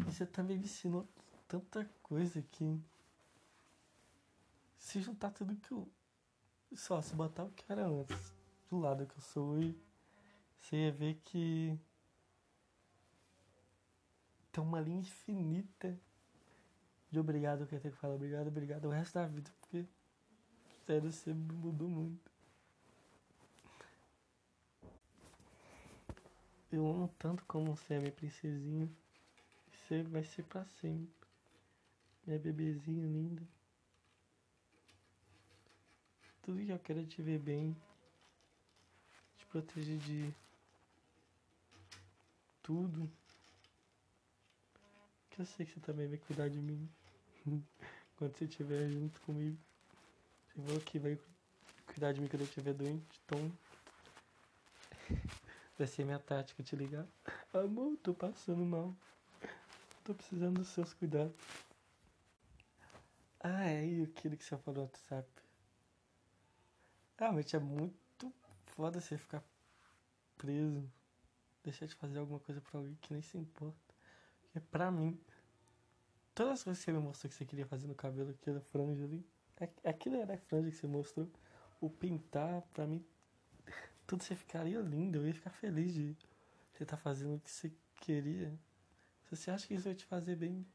Você 0.00 0.26
também 0.26 0.58
me 0.58 0.64
ensinou 0.64 1.08
tanta 1.46 1.88
coisa 2.02 2.42
que 2.42 2.80
se 4.76 5.00
juntar 5.00 5.30
tudo 5.30 5.56
que 5.56 5.72
eu. 5.72 5.88
Só, 6.74 7.00
se 7.00 7.14
botar 7.14 7.44
o 7.44 7.50
que 7.50 7.64
era 7.70 7.86
antes 7.86 8.34
do 8.68 8.78
lado 8.78 9.06
que 9.06 9.16
eu 9.16 9.22
sou 9.22 9.48
hoje, 9.50 9.78
você 10.60 10.76
ia 10.76 10.92
ver 10.92 11.14
que 11.24 11.78
tem 14.52 14.62
uma 14.62 14.80
linha 14.80 15.00
infinita 15.00 15.98
de 17.10 17.18
obrigado 17.18 17.66
que 17.66 17.74
eu 17.74 17.80
tenho 17.80 17.94
que 17.94 18.00
falar 18.00 18.14
obrigado, 18.14 18.48
obrigado 18.48 18.84
o 18.86 18.90
resto 18.90 19.14
da 19.14 19.26
vida, 19.26 19.50
Sério, 20.88 21.12
você 21.12 21.34
mudou 21.34 21.86
muito. 21.86 22.32
Eu 26.72 26.88
amo 26.88 27.14
tanto 27.18 27.44
como 27.44 27.76
você 27.76 27.92
é 27.92 27.98
minha 27.98 28.10
princesinha. 28.10 28.90
Você 29.70 30.02
vai 30.04 30.24
ser 30.24 30.44
pra 30.44 30.64
sempre. 30.80 31.28
Minha 32.26 32.38
bebezinha 32.38 33.06
linda. 33.06 33.42
Tudo 36.40 36.64
que 36.64 36.72
eu 36.72 36.78
quero 36.78 37.00
é 37.00 37.04
te 37.04 37.20
ver 37.20 37.38
bem. 37.38 37.76
Te 39.36 39.44
proteger 39.44 39.98
de 39.98 40.34
tudo. 42.62 43.12
Que 45.28 45.42
eu 45.42 45.44
sei 45.44 45.66
que 45.66 45.72
você 45.72 45.80
também 45.80 46.08
vai 46.08 46.16
cuidar 46.16 46.48
de 46.48 46.62
mim. 46.62 46.88
quando 48.16 48.34
você 48.34 48.46
estiver 48.46 48.88
junto 48.88 49.20
comigo. 49.20 49.68
Falou 50.58 50.80
que 50.80 50.98
vai 50.98 51.16
cuidar 51.86 52.12
de 52.12 52.20
mim 52.20 52.26
quando 52.26 52.40
eu 52.40 52.46
estiver 52.48 52.74
doente, 52.74 53.20
então 53.24 53.52
vai 55.78 55.86
ser 55.86 56.04
minha 56.04 56.18
tática 56.18 56.64
te 56.64 56.74
ligar. 56.74 57.06
Amor, 57.54 57.96
tô 57.98 58.12
passando 58.12 58.64
mal. 58.64 58.92
Tô 60.02 60.12
precisando 60.16 60.58
dos 60.58 60.66
seus 60.66 60.92
cuidados. 60.92 61.32
Ah, 63.38 63.66
é, 63.66 64.02
aquilo 64.02 64.36
que 64.36 64.42
você 64.42 64.56
falou 64.58 64.80
no 64.80 64.86
WhatsApp. 64.86 65.28
Realmente 67.16 67.54
é 67.54 67.60
muito 67.60 68.34
foda 68.74 69.00
você 69.00 69.16
ficar 69.16 69.44
preso. 70.36 70.90
Deixar 71.62 71.86
de 71.86 71.94
fazer 71.94 72.18
alguma 72.18 72.40
coisa 72.40 72.60
pra 72.60 72.80
alguém 72.80 72.98
que 73.00 73.12
nem 73.12 73.22
se 73.22 73.38
importa. 73.38 73.94
Porque 74.42 74.58
pra 74.58 74.90
mim, 74.90 75.20
todas 76.34 76.54
as 76.54 76.64
coisas 76.64 76.84
que 76.84 76.90
você 76.90 76.92
me 76.92 76.98
mostrou 76.98 77.30
que 77.30 77.36
você 77.36 77.44
queria 77.44 77.64
fazer 77.64 77.86
no 77.86 77.94
cabelo, 77.94 78.30
aquela 78.30 78.60
franja 78.60 79.04
ali, 79.04 79.24
aquilo 79.84 80.16
era 80.16 80.34
a 80.34 80.38
franja 80.38 80.70
que 80.70 80.76
você 80.76 80.86
mostrou. 80.86 81.28
O 81.80 81.88
pintar, 81.88 82.62
pra 82.72 82.86
mim, 82.86 83.04
tudo 84.06 84.22
você 84.22 84.34
ficaria 84.34 84.80
lindo. 84.80 85.18
Eu 85.18 85.26
ia 85.26 85.34
ficar 85.34 85.50
feliz 85.50 85.94
de 85.94 86.16
você 86.72 86.82
estar 86.82 86.96
fazendo 86.96 87.36
o 87.36 87.40
que 87.40 87.50
você 87.50 87.72
queria. 88.00 88.58
Se 89.24 89.36
você 89.36 89.50
acha 89.50 89.66
que 89.66 89.74
isso 89.74 89.84
vai 89.84 89.94
te 89.94 90.04
fazer 90.04 90.36
bem, 90.36 90.66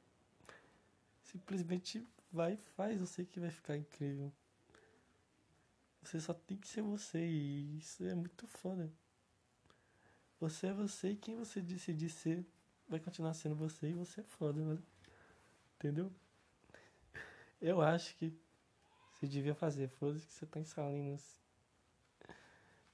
simplesmente 1.21 2.05
vai 2.31 2.53
e 2.53 2.57
faz. 2.75 2.99
Eu 2.99 3.05
sei 3.05 3.25
que 3.25 3.39
vai 3.39 3.49
ficar 3.49 3.75
incrível. 3.75 4.31
Você 6.01 6.19
só 6.19 6.33
tem 6.33 6.57
que 6.57 6.67
ser 6.67 6.81
você 6.81 7.25
e 7.25 7.77
isso 7.77 8.03
é 8.05 8.13
muito 8.13 8.45
foda. 8.47 8.91
Você 10.39 10.67
é 10.67 10.73
você 10.73 11.11
e 11.11 11.15
quem 11.15 11.37
você 11.37 11.61
decidir 11.61 12.09
ser 12.09 12.45
vai 12.87 12.99
continuar 12.99 13.33
sendo 13.33 13.55
você 13.55 13.89
e 13.89 13.93
você 13.93 14.21
é 14.21 14.23
foda, 14.23 14.61
mano. 14.61 14.83
Entendeu? 15.75 16.11
Eu 17.61 17.81
acho 17.81 18.15
que 18.17 18.37
você 19.23 19.27
devia 19.27 19.55
fazer. 19.55 19.87
Foda-se 19.87 20.25
que 20.27 20.33
você 20.33 20.45
tá 20.45 20.61
Salinas. 20.65 21.39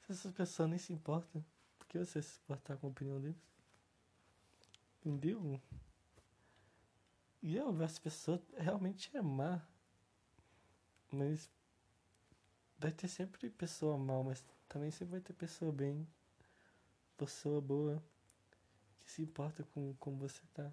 Se 0.02 0.12
essas 0.12 0.32
pessoas 0.32 0.70
nem 0.70 0.78
se 0.78 0.94
importam, 0.94 1.44
por 1.80 1.88
que 1.88 1.98
você 1.98 2.22
se 2.22 2.39
importar 2.42 2.78
com 2.78 2.86
a 2.86 2.89
opinião 2.92 3.20
deles? 3.20 3.42
Entendeu? 5.00 5.60
E 7.42 7.56
eu 7.56 7.70
as 7.82 7.98
pessoas 7.98 8.42
realmente 8.56 9.15
amar. 9.18 9.68
Mas 11.12 11.50
vai 12.78 12.92
ter 12.92 13.08
sempre 13.08 13.50
pessoa 13.50 13.98
mal, 13.98 14.24
mas 14.24 14.46
também 14.68 14.92
sempre 14.92 15.13
vai 15.13 15.22
ter 15.22 15.34
pessoa 15.34 15.72
bem. 15.72 16.08
Pessoa 17.18 17.60
boa. 17.60 18.04
Que 19.00 19.12
se 19.12 19.24
importa 19.24 19.63
com 19.74 19.96
como 19.96 20.18
você 20.18 20.44
tá. 20.54 20.72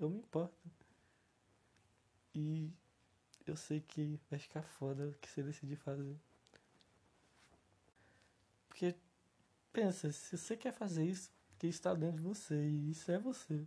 Eu 0.00 0.10
me 0.10 0.18
importo. 0.18 0.68
E 2.34 2.72
eu 3.46 3.56
sei 3.56 3.80
que 3.80 4.20
vai 4.30 4.38
ficar 4.38 4.62
foda 4.62 5.08
o 5.08 5.14
que 5.14 5.28
você 5.28 5.42
decidir 5.42 5.76
fazer. 5.76 6.16
Porque, 8.68 8.94
pensa, 9.72 10.10
se 10.12 10.36
você 10.36 10.56
quer 10.56 10.72
fazer 10.72 11.04
isso, 11.04 11.30
porque 11.50 11.66
está 11.66 11.94
dentro 11.94 12.16
de 12.16 12.22
você, 12.22 12.54
e 12.54 12.90
isso 12.90 13.10
é 13.10 13.18
você. 13.18 13.66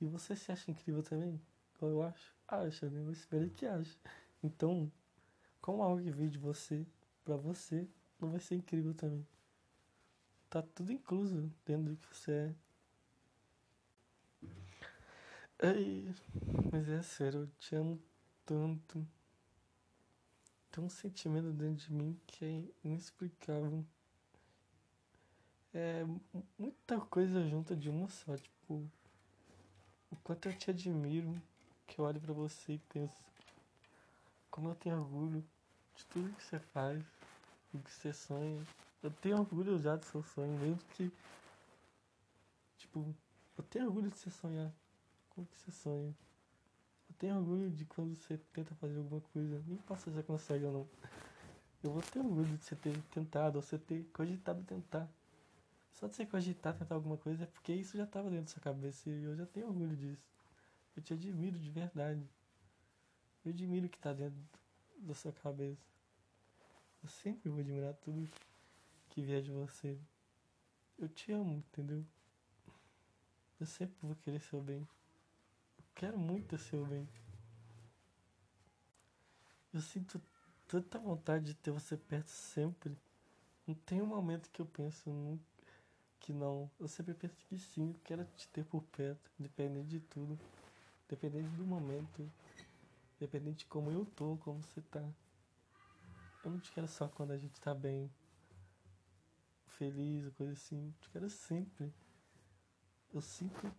E 0.00 0.06
você 0.06 0.36
se 0.36 0.52
acha 0.52 0.70
incrível 0.70 1.02
também? 1.02 1.40
Igual 1.76 1.92
eu 1.92 2.02
acho? 2.02 2.34
Acha, 2.46 2.90
né? 2.90 3.00
Eu 3.00 3.12
espero 3.12 3.48
que 3.50 3.66
ache. 3.66 3.98
Então, 4.42 4.90
como 5.60 5.82
algo 5.82 6.02
que 6.02 6.10
veio 6.10 6.30
de 6.30 6.38
você, 6.38 6.86
pra 7.24 7.36
você, 7.36 7.88
não 8.20 8.30
vai 8.30 8.40
ser 8.40 8.56
incrível 8.56 8.94
também. 8.94 9.26
Tá 10.50 10.62
tudo 10.62 10.92
incluso 10.92 11.52
dentro 11.64 11.92
do 11.92 11.96
que 11.96 12.16
você 12.16 12.32
é. 12.32 12.54
Ai, 15.60 16.14
mas 16.72 16.88
é 16.88 17.02
sério, 17.02 17.40
eu 17.40 17.46
te 17.58 17.74
amo 17.74 18.00
tanto. 18.48 19.06
Tem 20.70 20.82
um 20.82 20.88
sentimento 20.88 21.52
dentro 21.52 21.84
de 21.86 21.92
mim 21.92 22.18
que 22.26 22.44
é 22.46 22.64
inexplicável. 22.88 23.84
É 25.74 26.02
mu- 26.02 26.22
muita 26.58 26.98
coisa 26.98 27.46
junta 27.46 27.76
de 27.76 27.90
uma 27.90 28.08
só, 28.08 28.34
tipo, 28.38 28.90
o 30.10 30.16
quanto 30.24 30.48
eu 30.48 30.56
te 30.56 30.70
admiro, 30.70 31.34
que 31.86 31.98
eu 31.98 32.06
olho 32.06 32.18
pra 32.18 32.32
você 32.32 32.72
e 32.72 32.78
penso, 32.78 33.22
como 34.50 34.70
eu 34.70 34.74
tenho 34.76 34.98
orgulho 34.98 35.44
de 35.94 36.06
tudo 36.06 36.34
que 36.34 36.42
você 36.42 36.58
faz, 36.58 37.04
do 37.70 37.80
que 37.80 37.92
você 37.92 38.10
sonha. 38.14 38.66
Eu 39.02 39.10
tenho 39.10 39.38
orgulho 39.38 39.78
já 39.78 39.94
do 39.94 40.06
seu 40.06 40.22
sonho, 40.22 40.58
mesmo 40.58 40.78
que, 40.96 41.12
tipo, 42.78 43.14
eu 43.58 43.64
tenho 43.64 43.84
orgulho 43.86 44.08
de 44.10 44.16
você 44.16 44.30
sonhar 44.30 44.72
com 45.28 45.42
o 45.42 45.46
que 45.46 45.56
você 45.58 45.70
sonha. 45.70 46.27
Tenho 47.18 47.36
orgulho 47.36 47.70
de 47.70 47.84
quando 47.84 48.14
você 48.14 48.38
tenta 48.52 48.74
fazer 48.76 48.98
alguma 48.98 49.20
coisa, 49.20 49.60
nem 49.66 49.76
importa 49.76 50.04
se 50.04 50.10
você 50.10 50.22
consegue 50.22 50.64
ou 50.64 50.72
não. 50.72 50.88
Eu 51.82 51.92
vou 51.92 52.02
ter 52.02 52.20
orgulho 52.20 52.56
de 52.56 52.64
você 52.64 52.76
ter 52.76 52.96
tentado, 53.10 53.56
ou 53.56 53.62
você 53.62 53.76
ter 53.76 54.04
cogitado 54.12 54.62
tentar. 54.62 55.08
Só 55.92 56.06
de 56.06 56.14
você 56.14 56.24
cogitar 56.24 56.76
tentar 56.78 56.94
alguma 56.94 57.16
coisa 57.16 57.42
é 57.42 57.46
porque 57.46 57.72
isso 57.72 57.96
já 57.96 58.04
estava 58.04 58.30
dentro 58.30 58.44
da 58.44 58.50
sua 58.52 58.62
cabeça 58.62 59.10
e 59.10 59.24
eu 59.24 59.34
já 59.34 59.46
tenho 59.46 59.66
orgulho 59.66 59.96
disso. 59.96 60.22
Eu 60.96 61.02
te 61.02 61.12
admiro 61.12 61.58
de 61.58 61.70
verdade. 61.70 62.24
Eu 63.44 63.50
admiro 63.50 63.86
o 63.86 63.88
que 63.88 63.96
está 63.96 64.12
dentro 64.12 64.38
da 64.98 65.14
sua 65.14 65.32
cabeça. 65.32 65.82
Eu 67.02 67.08
sempre 67.08 67.48
vou 67.50 67.58
admirar 67.60 67.94
tudo 67.94 68.28
que 69.08 69.22
vier 69.22 69.42
de 69.42 69.50
você. 69.50 69.98
Eu 70.96 71.08
te 71.08 71.32
amo, 71.32 71.54
entendeu? 71.54 72.04
Eu 73.58 73.66
sempre 73.66 73.96
vou 74.00 74.14
querer 74.14 74.40
seu 74.40 74.60
bem. 74.60 74.86
Quero 75.98 76.16
muito 76.16 76.56
seu 76.56 76.86
bem. 76.86 77.08
Eu 79.74 79.80
sinto 79.80 80.22
tanta 80.68 80.96
vontade 80.96 81.46
de 81.46 81.54
ter 81.54 81.72
você 81.72 81.96
perto 81.96 82.28
sempre. 82.28 82.96
Não 83.66 83.74
tem 83.74 84.00
um 84.00 84.06
momento 84.06 84.48
que 84.48 84.62
eu 84.62 84.66
penso 84.66 85.10
que 86.20 86.32
não. 86.32 86.70
Eu 86.78 86.86
sempre 86.86 87.14
penso 87.14 87.34
que 87.48 87.58
sim, 87.58 87.88
eu 87.88 88.00
quero 88.04 88.24
te 88.36 88.46
ter 88.46 88.64
por 88.64 88.84
perto, 88.84 89.28
independente 89.40 89.88
de 89.88 89.98
tudo. 89.98 90.38
Independente 91.06 91.48
do 91.56 91.66
momento. 91.66 92.30
Independente 93.16 93.58
de 93.58 93.66
como 93.66 93.90
eu 93.90 94.06
tô, 94.06 94.36
como 94.36 94.62
você 94.62 94.80
tá. 94.82 95.02
Eu 96.44 96.52
não 96.52 96.60
te 96.60 96.70
quero 96.70 96.86
só 96.86 97.08
quando 97.08 97.32
a 97.32 97.36
gente 97.36 97.60
tá 97.60 97.74
bem. 97.74 98.08
Feliz, 99.66 100.32
coisa 100.34 100.52
assim. 100.52 100.86
Eu 100.86 101.00
te 101.00 101.10
quero 101.10 101.28
sempre. 101.28 101.92
Eu 103.12 103.20
sinto 103.20 103.74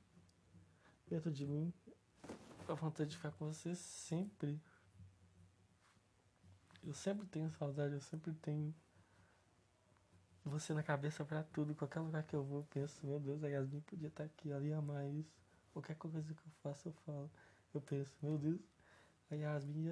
dentro 1.08 1.32
de 1.32 1.48
mim 1.48 1.74
a 2.72 2.76
vontade 2.76 3.10
de 3.10 3.18
ficar 3.18 3.32
com 3.32 3.52
você 3.52 3.76
sempre. 3.76 4.62
Eu 6.84 6.94
sempre 6.94 7.28
tenho 7.28 7.50
saudade, 7.52 7.94
eu 7.94 8.02
sempre 8.02 8.34
tenho 8.34 8.74
você 10.46 10.74
na 10.74 10.84
cabeça 10.84 11.26
pra 11.26 11.44
tudo. 11.44 11.76
Qualquer 11.76 12.00
lugar 12.00 12.24
que 12.24 12.36
eu 12.36 12.44
vou, 12.44 12.60
eu 12.60 12.68
penso, 12.70 13.06
meu 13.06 13.20
Deus, 13.20 13.44
a 13.44 13.48
Yasmin 13.48 13.82
podia 13.82 14.08
estar 14.08 14.24
aqui, 14.24 14.52
ela 14.52 14.66
ia 14.66 14.78
amar 14.78 15.08
isso. 15.10 15.38
Qualquer 15.74 15.96
coisa 15.96 16.22
que 16.22 16.32
eu 16.32 16.52
faço, 16.64 16.90
eu 16.90 16.94
falo. 17.06 17.32
Eu 17.74 17.82
penso, 17.82 18.18
meu 18.22 18.38
Deus, 18.38 18.62
a 19.30 19.36
Yasmin 19.36 19.90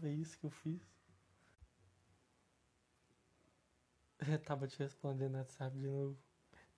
ver 0.00 0.14
isso 0.14 0.38
que 0.38 0.46
eu 0.46 0.50
fiz. 0.50 0.80
Eu 4.26 4.38
tava 4.38 4.66
te 4.66 4.78
respondendo 4.78 5.32
no 5.32 5.38
WhatsApp 5.38 5.76
de 5.76 5.86
novo. 5.86 6.16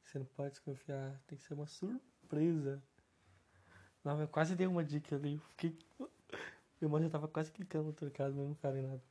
Você 0.03 0.19
não 0.19 0.27
pode 0.27 0.51
desconfiar, 0.51 1.21
tem 1.27 1.39
que 1.39 1.45
ser 1.45 1.55
uma 1.55 1.67
surpresa. 1.67 2.83
Não, 4.05 4.21
eu 4.21 4.29
quase 4.29 4.55
dei 4.57 4.67
uma 4.67 4.85
dica 4.85 5.17
ali. 5.17 5.41
Fiquei... 5.51 5.77
Meu 6.81 6.89
irmão 6.89 7.03
já 7.03 7.11
tava 7.11 7.29
quase 7.29 7.51
clicando 7.51 7.87
no 7.87 7.93
trocado, 7.93 8.35
mas 8.35 8.47
não 8.47 8.55
falei 8.55 8.83
nada. 8.83 9.03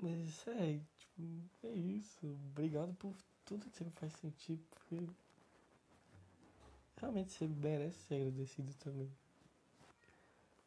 Mas 0.00 0.46
é, 0.48 0.80
tipo, 0.96 1.22
é 1.62 1.72
isso. 1.72 2.26
Obrigado 2.50 2.94
por 2.94 3.14
tudo 3.44 3.68
que 3.70 3.76
você 3.76 3.84
me 3.84 3.90
faz 3.90 4.12
sentir, 4.14 4.58
porque 4.70 5.06
realmente 6.96 7.32
você 7.32 7.46
merece 7.46 7.98
ser 8.06 8.14
agradecido 8.14 8.72
também. 8.74 9.10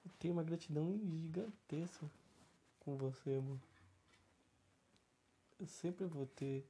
Eu 0.06 0.12
tenho 0.20 0.34
uma 0.34 0.44
gratidão 0.44 0.98
gigantesca 0.98 2.10
com 2.80 2.96
você, 2.98 3.36
amor. 3.36 3.60
Eu 5.60 5.68
sempre 5.68 6.06
vou 6.06 6.26
ter. 6.26 6.66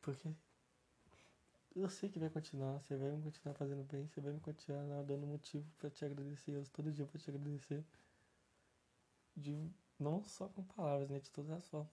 Porque 0.00 0.28
eu 1.74 1.88
sei 1.88 2.08
que 2.08 2.18
vai 2.18 2.30
continuar, 2.30 2.78
você 2.78 2.96
vai 2.96 3.10
me 3.10 3.22
continuar 3.22 3.54
fazendo 3.54 3.82
bem, 3.84 4.06
você 4.06 4.20
vai 4.20 4.32
me 4.32 4.40
continuar 4.40 5.02
dando 5.02 5.26
motivo 5.26 5.68
pra 5.78 5.90
te 5.90 6.04
agradecer. 6.04 6.52
Eu 6.52 6.64
todo 6.68 6.92
dia 6.92 7.04
vou 7.04 7.20
te 7.20 7.28
agradecer. 7.30 7.84
De, 9.36 9.68
não 9.98 10.22
só 10.24 10.48
com 10.48 10.62
palavras, 10.62 11.10
né? 11.10 11.18
De 11.18 11.30
todas 11.30 11.50
as 11.50 11.68
formas 11.68 11.90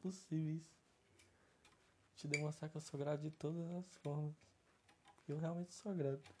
possíveis. 0.00 0.62
Te 2.16 2.28
demonstrar 2.28 2.70
que 2.70 2.76
eu 2.76 2.80
sou 2.80 3.00
grato 3.00 3.22
de 3.22 3.30
todas 3.30 3.70
as 3.76 3.96
formas. 3.96 4.34
Eu 5.26 5.38
realmente 5.38 5.72
sou 5.74 5.94
grato. 5.94 6.34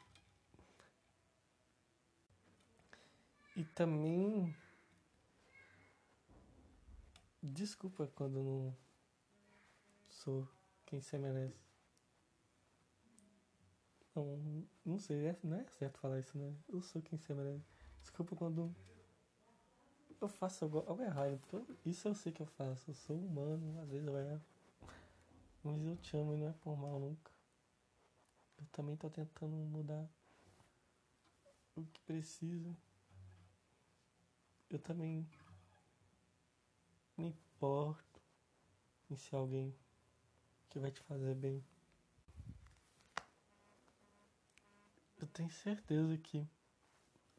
E 3.56 3.64
também. 3.64 4.54
Desculpa 7.42 8.06
quando 8.08 8.42
não 8.42 8.76
sou 10.10 10.46
quem 10.84 11.00
você 11.00 11.16
merece. 11.16 11.67
Não, 14.24 14.66
não 14.84 14.98
sei, 14.98 15.26
é- 15.26 15.38
não 15.42 15.56
é 15.58 15.64
certo 15.66 15.98
falar 15.98 16.18
isso, 16.18 16.36
né? 16.36 16.52
Eu 16.68 16.80
sou 16.82 17.00
quem 17.02 17.18
se 17.18 17.32
merece. 17.32 17.64
Desculpa 18.00 18.34
quando 18.34 18.74
eu 20.20 20.28
faço 20.28 20.64
algo, 20.64 20.84
algo 20.86 21.02
errado. 21.02 21.40
então, 21.46 21.66
Isso 21.84 22.08
eu 22.08 22.14
sei 22.14 22.32
que 22.32 22.42
eu 22.42 22.46
faço. 22.46 22.90
Eu 22.90 22.94
sou 22.94 23.16
humano, 23.16 23.80
às 23.80 23.88
vezes 23.88 24.06
eu 24.06 24.18
erro. 24.18 24.42
Mas 25.62 25.84
eu 25.84 25.96
te 25.96 26.16
amo 26.16 26.34
e 26.34 26.36
não 26.36 26.48
é 26.48 26.52
por 26.52 26.76
mal 26.76 26.98
nunca. 26.98 27.30
Eu 28.58 28.66
também 28.72 28.96
tô 28.96 29.08
tentando 29.08 29.54
mudar 29.54 30.08
o 31.76 31.84
que 31.84 32.00
precisa. 32.02 32.76
Eu 34.68 34.78
também 34.80 35.26
me 37.16 37.28
importo 37.28 38.20
em 39.10 39.16
ser 39.16 39.36
alguém 39.36 39.74
que 40.68 40.78
vai 40.78 40.90
te 40.90 41.00
fazer 41.02 41.34
bem. 41.34 41.64
Eu 45.20 45.26
tenho 45.28 45.50
certeza 45.50 46.16
que 46.16 46.46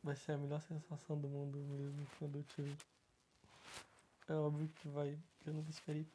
vai 0.03 0.15
ser 0.15 0.33
a 0.33 0.37
melhor 0.37 0.61
sensação 0.61 1.19
do 1.19 1.29
mundo 1.29 1.57
mesmo 1.59 2.05
quando 2.17 2.37
eu 2.37 2.45
ver. 2.57 2.77
É 4.27 4.33
óbvio 4.33 4.67
que 4.67 4.87
vai. 4.89 5.17
Eu 5.45 5.53
nunca 5.53 5.69
esperei 5.69 6.05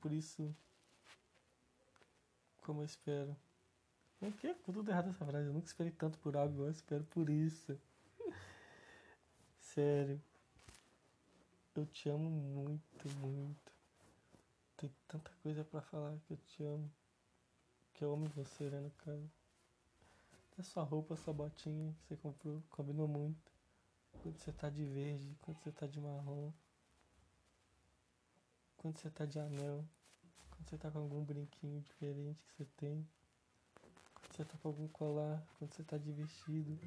por 0.00 0.10
isso 0.10 0.54
como 2.62 2.80
eu 2.80 2.86
espero. 2.86 3.36
O 4.20 4.32
que? 4.32 4.54
Ficou 4.54 4.74
tudo 4.74 4.90
errado 4.90 5.10
essa 5.10 5.26
frase. 5.26 5.48
Eu 5.48 5.52
nunca 5.52 5.66
esperei 5.66 5.92
tanto 5.92 6.18
por 6.18 6.36
algo, 6.36 6.62
eu 6.62 6.70
espero 6.70 7.04
por 7.04 7.28
isso. 7.28 7.78
Sério. 9.60 10.20
Eu 11.74 11.86
te 11.86 12.08
amo 12.08 12.30
muito, 12.30 13.08
muito. 13.20 13.72
Tem 14.76 14.90
tanta 15.08 15.30
coisa 15.42 15.64
pra 15.64 15.80
falar 15.82 16.16
que 16.26 16.32
eu 16.32 16.36
te 16.36 16.62
amo. 16.62 16.90
Que 17.94 18.04
eu 18.04 18.12
amo 18.12 18.26
você, 18.34 18.70
né, 18.70 18.80
no 18.80 18.90
caso. 18.90 19.41
Até 20.52 20.62
sua 20.62 20.82
roupa, 20.82 21.16
sua 21.16 21.32
botinha 21.32 21.94
que 21.94 22.08
você 22.08 22.16
comprou, 22.16 22.62
combinou 22.68 23.08
muito. 23.08 23.50
Quando 24.22 24.36
você 24.36 24.52
tá 24.52 24.68
de 24.68 24.84
verde, 24.84 25.34
quando 25.40 25.58
você 25.58 25.72
tá 25.72 25.86
de 25.86 25.98
marrom. 25.98 26.52
Quando 28.76 28.98
você 28.98 29.10
tá 29.10 29.24
de 29.24 29.38
anel. 29.38 29.82
Quando 30.50 30.68
você 30.68 30.76
tá 30.76 30.90
com 30.90 30.98
algum 30.98 31.24
brinquinho 31.24 31.80
diferente 31.80 32.44
que 32.44 32.52
você 32.52 32.66
tem. 32.76 33.08
Quando 34.12 34.36
você 34.36 34.44
tá 34.44 34.58
com 34.58 34.68
algum 34.68 34.88
colar. 34.88 35.42
Quando 35.58 35.72
você 35.72 35.82
tá 35.84 35.96
de 35.96 36.12
vestido. 36.12 36.78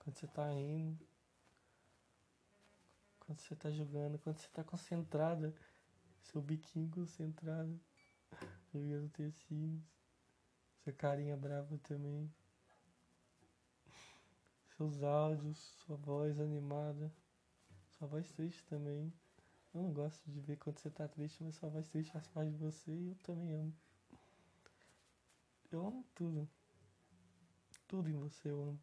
Quando 0.00 0.16
você 0.16 0.26
tá 0.26 0.50
rindo. 0.50 1.06
Quando 3.20 3.38
você 3.38 3.54
tá 3.54 3.70
jogando. 3.70 4.18
Quando 4.18 4.36
você 4.36 4.48
tá 4.48 4.64
concentrada. 4.64 5.54
Seu 6.22 6.42
biquinho 6.42 6.90
concentrado. 6.90 7.80
Jogando 8.72 9.08
tecinhos. 9.10 10.03
Sua 10.84 10.92
carinha 10.92 11.34
brava 11.34 11.78
também. 11.78 12.30
Seus 14.76 15.02
áudios, 15.02 15.56
sua 15.78 15.96
voz 15.96 16.38
animada. 16.38 17.10
Sua 17.88 18.06
voz 18.06 18.30
triste 18.32 18.62
também. 18.66 19.10
Eu 19.72 19.80
não 19.80 19.94
gosto 19.94 20.30
de 20.30 20.38
ver 20.40 20.58
quando 20.58 20.78
você 20.78 20.90
tá 20.90 21.08
triste, 21.08 21.42
mas 21.42 21.54
sua 21.54 21.70
voz 21.70 21.88
triste 21.88 22.12
faz 22.12 22.28
parte 22.28 22.50
de 22.50 22.58
você 22.58 22.92
e 22.92 23.08
eu 23.08 23.14
também 23.22 23.54
amo. 23.54 23.74
Eu 25.72 25.86
amo 25.86 26.04
tudo. 26.14 26.46
Tudo 27.88 28.10
em 28.10 28.18
você 28.18 28.50
eu 28.50 28.60
amo. 28.60 28.80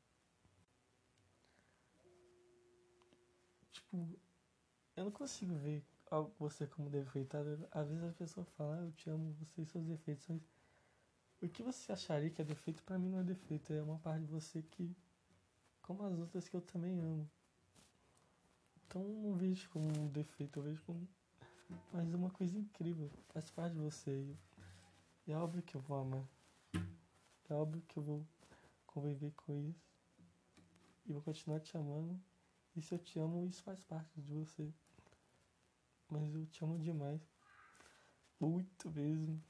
Tipo, 3.71 4.19
eu 4.95 5.03
não 5.03 5.11
consigo 5.11 5.53
ver 5.53 5.85
você 6.39 6.65
como 6.65 6.89
defeitado. 6.89 7.67
Às 7.69 7.89
vezes 7.89 8.03
as 8.03 8.15
pessoas 8.15 8.49
falam, 8.53 8.79
ah, 8.79 8.81
eu 8.85 8.91
te 8.91 9.07
amo, 9.07 9.33
você 9.33 9.61
e 9.61 9.65
seus 9.67 9.85
defeitos. 9.85 10.25
O 11.41 11.49
que 11.49 11.63
você 11.63 11.91
acharia 11.91 12.30
que 12.30 12.41
é 12.41 12.45
defeito, 12.45 12.84
pra 12.84 12.99
mim 12.99 13.10
não 13.10 13.19
é 13.19 13.23
defeito. 13.23 13.73
É 13.73 13.82
uma 13.82 13.97
parte 13.99 14.25
de 14.25 14.32
você 14.32 14.62
que, 14.62 14.95
como 15.82 16.04
as 16.04 16.17
outras 16.19 16.47
que 16.47 16.56
eu 16.56 16.62
também 16.62 16.99
amo. 16.99 17.30
Então 18.86 19.04
não 19.04 19.34
vejo 19.34 19.69
como 19.69 19.88
um 19.88 20.08
defeito, 20.10 20.60
eu 20.60 20.63
vejo 20.63 20.84
como 20.84 21.08
mais 21.91 22.13
uma 22.13 22.30
coisa 22.30 22.58
incrível. 22.58 23.10
Faz 23.30 23.49
parte 23.49 23.73
de 23.73 23.80
você. 23.80 24.36
E 25.25 25.32
é 25.32 25.38
óbvio 25.38 25.63
que 25.63 25.75
eu 25.75 25.82
vou 25.82 25.97
amar. 25.97 26.27
É 27.49 27.54
óbvio 27.54 27.82
que 27.88 27.97
eu 27.97 28.04
vou 28.04 28.27
conviver 28.86 29.32
com 29.32 29.54
isso. 29.54 29.91
E 31.06 31.13
vou 31.13 31.21
continuar 31.21 31.60
te 31.60 31.75
amando. 31.75 32.19
E 32.75 32.82
se 32.82 32.93
eu 32.93 32.99
te 32.99 33.19
amo, 33.19 33.45
isso 33.45 33.63
faz 33.63 33.84
parte 33.84 34.21
de 34.21 34.34
você. 34.34 34.71
Mas 36.10 36.36
eu 36.36 36.45
te 36.45 36.63
amo 36.63 36.77
demais. 36.77 37.21
Muito 38.39 38.91
mesmo. 38.91 39.41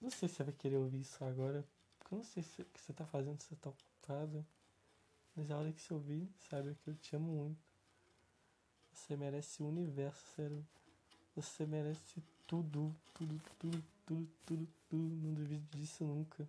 Não 0.00 0.10
sei 0.10 0.28
se 0.28 0.36
você 0.36 0.44
vai 0.44 0.54
querer 0.54 0.76
ouvir 0.76 1.00
isso 1.00 1.22
agora. 1.24 1.64
Porque 1.98 2.14
eu 2.14 2.18
não 2.18 2.24
sei 2.24 2.42
se 2.42 2.62
o 2.62 2.64
que 2.64 2.80
você 2.80 2.92
tá 2.92 3.04
fazendo, 3.06 3.40
se 3.40 3.48
você 3.48 3.56
tá 3.56 3.70
ocupado. 3.70 4.46
Mas 5.34 5.50
a 5.50 5.58
hora 5.58 5.72
que 5.72 5.80
você 5.80 5.94
ouvir, 5.94 6.28
saiba 6.48 6.74
que 6.82 6.90
eu 6.90 6.94
te 6.96 7.14
amo 7.16 7.30
muito. 7.32 7.68
Você 8.92 9.16
merece 9.16 9.62
o 9.62 9.68
universo, 9.68 10.22
sério. 10.34 10.66
Você 11.36 11.66
merece 11.66 12.22
tudo, 12.46 12.94
tudo, 13.14 13.40
tudo, 13.58 13.84
tudo, 14.06 14.28
tudo, 14.44 14.68
tudo. 14.88 15.14
Não 15.16 15.34
duvide 15.34 15.64
disso 15.78 16.04
nunca. 16.04 16.48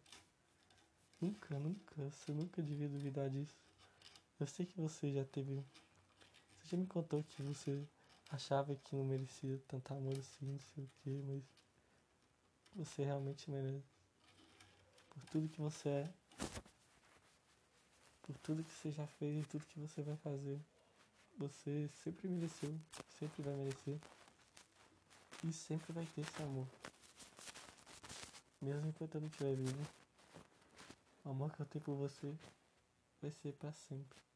Nunca, 1.22 1.60
nunca. 1.60 2.10
Você 2.10 2.32
nunca 2.32 2.62
devia 2.62 2.90
duvidar 2.90 3.30
disso. 3.30 3.56
Eu 4.40 4.48
sei 4.48 4.66
que 4.66 4.80
você 4.80 5.12
já 5.12 5.26
teve. 5.26 5.64
Você 6.58 6.70
já 6.70 6.78
me 6.78 6.88
contou 6.88 7.24
que 7.24 7.44
você 7.44 7.84
achava 8.30 8.76
que 8.76 8.96
não 8.96 9.04
merecia 9.04 9.60
tanto 9.68 9.94
amor 9.94 10.18
assim, 10.18 10.46
não 10.46 10.60
sei 10.60 10.84
o 10.84 10.90
que, 11.04 11.10
mas. 11.28 11.44
Você 12.76 13.04
realmente 13.04 13.50
merece. 13.50 13.84
Por 15.10 15.24
tudo 15.32 15.50
que 15.50 15.62
você 15.62 15.90
é. 15.90 16.14
Por 18.24 18.38
tudo 18.38 18.64
que 18.64 18.72
você 18.74 18.92
já 18.92 19.06
fez 19.08 19.44
e 19.44 19.48
tudo 19.48 19.66
que 19.66 19.80
você 19.80 20.02
vai 20.02 20.16
fazer. 20.18 20.60
Você 21.38 21.90
sempre 22.04 22.28
mereceu, 22.28 22.78
sempre 23.18 23.42
vai 23.42 23.54
merecer. 23.56 24.00
E 25.44 25.54
sempre 25.54 25.94
vai 25.94 26.06
ter 26.06 26.22
esse 26.22 26.44
amor. 26.44 26.68
Mesmo 28.62 28.88
enquanto 28.88 29.16
eu 29.16 29.22
não 29.22 29.28
estiver 29.28 29.56
vivo. 29.56 29.88
O 31.26 31.30
amor 31.30 31.52
que 31.54 31.62
eu 31.62 31.66
tenho 31.66 31.84
por 31.84 31.96
você 31.96 32.34
vai 33.22 33.32
ser 33.32 33.54
pra 33.54 33.72
sempre. 33.72 34.29